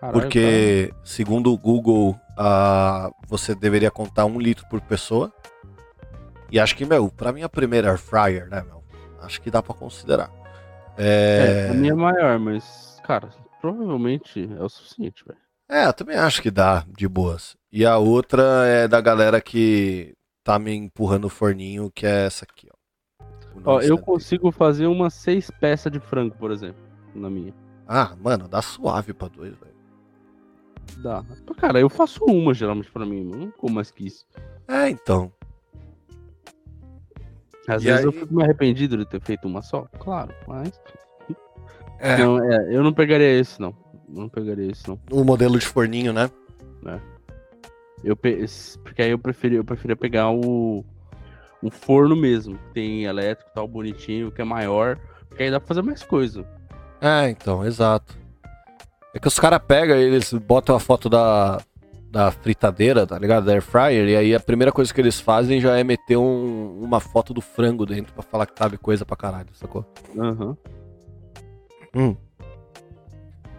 caralho, 0.00 0.20
Porque, 0.20 0.92
segundo 1.04 1.52
o 1.52 1.58
Google, 1.58 2.18
ah, 2.36 3.10
você 3.28 3.54
deveria 3.54 3.90
contar 3.92 4.24
um 4.24 4.38
litro 4.40 4.66
por 4.68 4.80
pessoa. 4.80 5.32
E 6.50 6.58
acho 6.58 6.74
que, 6.76 6.84
meu, 6.84 7.08
pra 7.10 7.32
minha 7.32 7.48
primeira 7.48 7.90
air 7.90 7.98
fryer, 7.98 8.48
né, 8.48 8.62
meu? 8.66 8.82
Acho 9.22 9.40
que 9.40 9.50
dá 9.50 9.62
pra 9.62 9.74
considerar. 9.74 10.30
É, 10.98 11.66
É, 11.68 11.70
a 11.70 11.74
minha 11.74 11.92
é 11.92 11.96
maior, 11.96 12.38
mas, 12.38 13.00
cara, 13.04 13.28
provavelmente 13.60 14.48
é 14.58 14.62
o 14.62 14.68
suficiente, 14.68 15.24
velho. 15.24 15.38
é, 15.70 15.86
eu 15.86 15.92
também 15.92 16.16
acho 16.16 16.42
que 16.42 16.50
dá, 16.50 16.84
de 16.88 17.06
boas. 17.08 17.56
E 17.70 17.86
a 17.86 17.98
outra 17.98 18.66
é 18.66 18.88
da 18.88 19.00
galera 19.00 19.40
que 19.40 20.14
tá 20.42 20.58
me 20.58 20.74
empurrando 20.74 21.26
o 21.26 21.30
forninho, 21.30 21.90
que 21.94 22.06
é 22.06 22.26
essa 22.26 22.44
aqui, 22.44 22.68
ó. 22.72 22.78
Ó, 23.64 23.80
eu 23.80 23.98
consigo 23.98 24.50
fazer 24.52 24.86
umas 24.86 25.14
seis 25.14 25.50
peças 25.50 25.90
de 25.92 25.98
frango, 26.00 26.34
por 26.36 26.50
exemplo, 26.50 26.80
na 27.14 27.28
minha. 27.28 27.52
Ah, 27.86 28.14
mano, 28.20 28.46
dá 28.48 28.62
suave 28.62 29.12
pra 29.12 29.28
dois, 29.28 29.54
velho. 29.56 29.74
Dá. 31.02 31.24
Cara, 31.58 31.78
eu 31.80 31.88
faço 31.88 32.24
uma 32.24 32.54
geralmente 32.54 32.90
pra 32.90 33.04
mim, 33.04 33.24
não 33.24 33.50
como 33.52 33.74
mais 33.74 33.90
que 33.90 34.06
isso. 34.06 34.24
É, 34.66 34.88
então. 34.88 35.32
Às 37.68 37.82
E 37.82 37.84
vezes 37.84 38.00
aí- 38.00 38.06
eu 38.06 38.12
fico 38.12 38.34
me 38.34 38.42
arrependido 38.42 38.96
de 38.96 39.04
ter 39.04 39.20
feito 39.20 39.46
uma 39.46 39.60
só, 39.62 39.86
claro, 39.98 40.34
mas. 40.46 40.72
É, 42.00 42.16
Não, 42.16 42.38
é, 42.42 42.74
eu 42.74 42.82
não 42.82 42.92
pegaria 42.92 43.38
esse, 43.38 43.60
não. 43.60 43.74
Eu 44.08 44.22
não 44.22 44.28
pegaria 44.28 44.70
esse, 44.70 44.88
não. 44.88 44.98
o 45.10 45.22
modelo 45.22 45.58
de 45.58 45.66
forninho, 45.66 46.12
né? 46.12 46.30
Eu 48.04 48.16
pe... 48.16 48.44
Porque 48.84 49.02
aí 49.02 49.10
eu 49.10 49.18
preferia, 49.18 49.58
eu 49.58 49.64
preferia 49.64 49.96
pegar 49.96 50.30
o. 50.30 50.84
O 51.60 51.70
forno 51.72 52.14
mesmo, 52.14 52.56
que 52.56 52.72
tem 52.72 53.02
elétrico 53.04 53.50
e 53.50 53.54
tal, 53.54 53.66
bonitinho, 53.66 54.30
que 54.30 54.40
é 54.40 54.44
maior, 54.44 54.96
porque 55.28 55.42
aí 55.42 55.50
dá 55.50 55.58
pra 55.58 55.66
fazer 55.66 55.82
mais 55.82 56.04
coisa. 56.04 56.46
É, 57.00 57.28
então, 57.28 57.66
exato. 57.66 58.16
É 59.12 59.18
que 59.18 59.26
os 59.26 59.40
caras 59.40 59.60
pegam, 59.66 59.96
eles 59.96 60.32
botam 60.32 60.76
a 60.76 60.78
foto 60.80 61.08
da, 61.08 61.60
da 62.10 62.30
fritadeira, 62.30 63.06
tá 63.06 63.18
ligado? 63.18 63.44
Da 63.44 63.52
air 63.52 63.62
fryer, 63.62 64.08
e 64.08 64.16
aí 64.16 64.34
a 64.34 64.40
primeira 64.40 64.72
coisa 64.72 64.92
que 64.92 65.00
eles 65.00 65.20
fazem 65.20 65.60
já 65.60 65.76
é 65.76 65.84
meter 65.84 66.16
um- 66.16 66.80
uma 66.80 67.00
foto 67.00 67.34
do 67.34 67.40
frango 67.40 67.84
dentro 67.84 68.12
pra 68.14 68.22
falar 68.22 68.46
que 68.46 68.54
cabe 68.54 68.78
coisa 68.78 69.04
pra 69.04 69.16
caralho, 69.16 69.48
sacou? 69.54 69.84
Aham. 70.18 70.56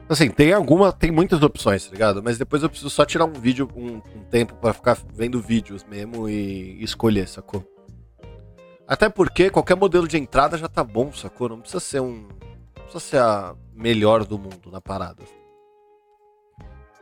Assim, 0.08 0.30
tem 0.32 0.52
alguma, 0.54 0.92
tem 0.92 1.12
muitas 1.12 1.44
opções, 1.44 1.86
tá 1.86 1.92
ligado? 1.92 2.24
Mas 2.24 2.38
depois 2.40 2.64
eu 2.64 2.70
preciso 2.70 2.90
só 2.90 3.06
tirar 3.06 3.26
um 3.26 3.34
vídeo, 3.34 3.70
um, 3.76 3.98
um 3.98 4.24
tempo 4.32 4.56
pra 4.56 4.74
ficar 4.74 4.98
vendo 5.14 5.40
vídeos 5.40 5.84
mesmo 5.84 6.28
e 6.28 6.84
escolher, 6.84 7.28
sacou? 7.28 7.64
Até 8.88 9.08
porque 9.08 9.52
qualquer 9.52 9.76
modelo 9.76 10.08
de 10.08 10.18
entrada 10.18 10.58
já 10.58 10.68
tá 10.68 10.84
bom, 10.84 11.14
sacou? 11.14 11.50
Não 11.50 11.60
precisa 11.60 11.80
ser 11.80 12.00
um. 12.02 12.24
Não 12.76 12.84
precisa 12.86 13.00
ser 13.00 13.18
a 13.20 13.56
melhor 13.72 14.26
do 14.26 14.40
mundo 14.40 14.72
na 14.72 14.82
parada. 14.82 15.24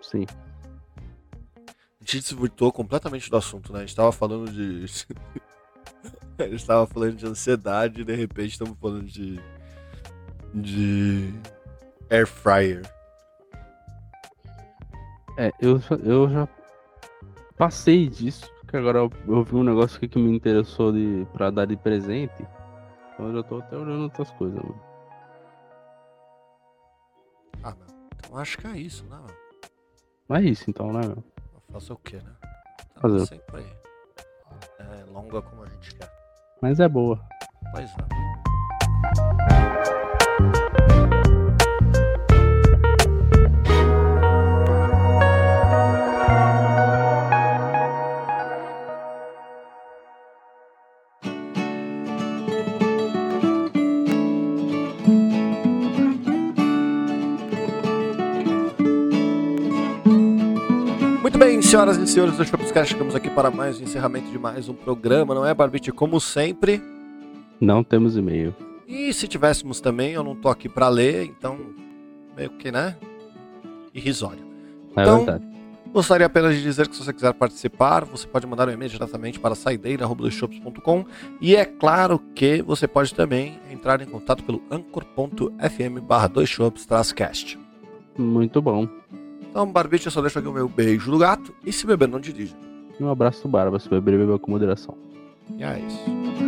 Sim. 0.01 0.25
Gente 2.09 2.21
desvirtuou 2.33 2.71
completamente 2.71 3.29
do 3.29 3.35
assunto, 3.35 3.73
né? 3.73 3.79
A 3.79 3.81
gente 3.81 3.95
tava 3.95 4.13
falando 4.13 4.49
de. 4.49 4.85
a 6.39 6.47
gente 6.47 6.65
tava 6.65 6.87
falando 6.87 7.15
de 7.17 7.25
ansiedade 7.25 7.99
e 8.01 8.05
de 8.05 8.15
repente 8.15 8.51
estamos 8.51 8.77
falando 8.79 9.03
de. 9.03 9.37
de. 10.53 11.33
air 12.09 12.25
fryer. 12.25 12.81
É, 15.37 15.51
eu, 15.59 15.79
já- 15.79 15.95
eu 15.97 16.29
já 16.29 16.47
passei 17.57 18.07
disso, 18.07 18.49
porque 18.61 18.77
agora 18.77 18.99
eu, 18.99 19.11
eu 19.27 19.43
vi 19.43 19.55
um 19.55 19.63
negócio 19.63 19.97
aqui 19.97 20.07
que 20.07 20.17
me 20.17 20.33
interessou 20.33 20.93
de, 20.93 21.27
pra 21.33 21.51
dar 21.51 21.65
de 21.65 21.75
presente. 21.75 22.47
Então 23.13 23.27
eu 23.27 23.33
já 23.35 23.43
tô 23.43 23.57
até 23.57 23.75
olhando 23.75 24.03
outras 24.03 24.31
coisas, 24.31 24.57
mano. 24.57 24.81
Ah, 27.63 27.75
meu. 27.75 27.87
Então 28.15 28.37
acho 28.37 28.57
que 28.57 28.65
é 28.67 28.77
isso, 28.77 29.03
né, 29.07 29.17
mano? 29.17 29.35
Mas 30.29 30.45
é 30.45 30.47
isso 30.49 30.69
então, 30.69 30.93
né, 30.93 31.01
meu? 31.05 31.21
Fazer 31.71 31.93
o 31.93 31.97
quê, 31.97 32.17
né? 32.17 32.31
Tá 32.93 33.01
Fazer. 33.01 33.25
sempre 33.25 33.65
é, 34.79 35.03
longa 35.11 35.41
como 35.41 35.63
a 35.63 35.69
gente 35.69 35.95
quer. 35.95 36.09
Mas 36.61 36.79
é 36.79 36.87
boa. 36.87 37.19
Pois 37.73 37.89
é. 37.91 40.06
Senhoras 61.67 61.97
e 61.97 62.07
senhores 62.07 62.37
do 62.37 62.45
Shopscast, 62.45 62.93
chegamos 62.93 63.13
aqui 63.13 63.29
para 63.29 63.51
mais 63.51 63.77
um 63.77 63.83
encerramento 63.83 64.31
de 64.31 64.39
mais 64.39 64.69
um 64.69 64.73
programa, 64.73 65.35
não 65.35 65.45
é, 65.45 65.53
Barbite? 65.53 65.91
Como 65.91 66.17
sempre. 66.21 66.81
Não 67.59 67.83
temos 67.83 68.15
e-mail. 68.15 68.55
E 68.87 69.13
se 69.13 69.27
tivéssemos 69.27 69.81
também, 69.81 70.13
eu 70.13 70.23
não 70.23 70.33
tô 70.33 70.47
aqui 70.47 70.69
para 70.69 70.87
ler, 70.87 71.25
então 71.25 71.59
meio 72.37 72.51
que, 72.51 72.71
né? 72.71 72.95
Irrisório. 73.93 74.45
É 74.95 75.01
Então, 75.01 75.25
verdade. 75.25 75.45
Gostaria 75.91 76.25
apenas 76.25 76.55
de 76.55 76.63
dizer 76.63 76.87
que 76.87 76.95
se 76.95 77.03
você 77.03 77.11
quiser 77.11 77.33
participar, 77.33 78.05
você 78.05 78.25
pode 78.25 78.47
mandar 78.47 78.69
um 78.69 78.71
e-mail 78.71 78.89
diretamente 78.89 79.37
para 79.37 79.53
saideira.com 79.53 81.05
e 81.41 81.53
é 81.53 81.65
claro 81.65 82.17
que 82.33 82.61
você 82.61 82.87
pode 82.87 83.13
também 83.13 83.59
entrar 83.69 84.01
em 84.01 84.05
contato 84.05 84.41
pelo 84.41 84.63
anchor.fm 84.71 85.99
barra 86.01 86.31
cast 87.13 87.59
Muito 88.17 88.61
bom. 88.61 88.87
Então, 89.57 89.71
Barbite, 89.71 90.05
eu 90.05 90.11
só 90.11 90.21
deixo 90.21 90.37
aqui 90.37 90.47
o 90.47 90.53
meu 90.53 90.69
beijo 90.69 91.09
do 91.09 91.17
gato 91.17 91.51
e 91.65 91.73
se 91.73 91.87
beber 91.87 92.07
não 92.07 92.19
dirige. 92.19 92.55
Um 93.01 93.09
abraço 93.09 93.41
do 93.41 93.49
Barba, 93.49 93.79
se 93.79 93.89
beber, 93.89 94.15
bebeu 94.15 94.37
com 94.37 94.51
moderação. 94.51 94.95
E 95.57 95.63
é 95.63 95.79
isso. 95.79 96.46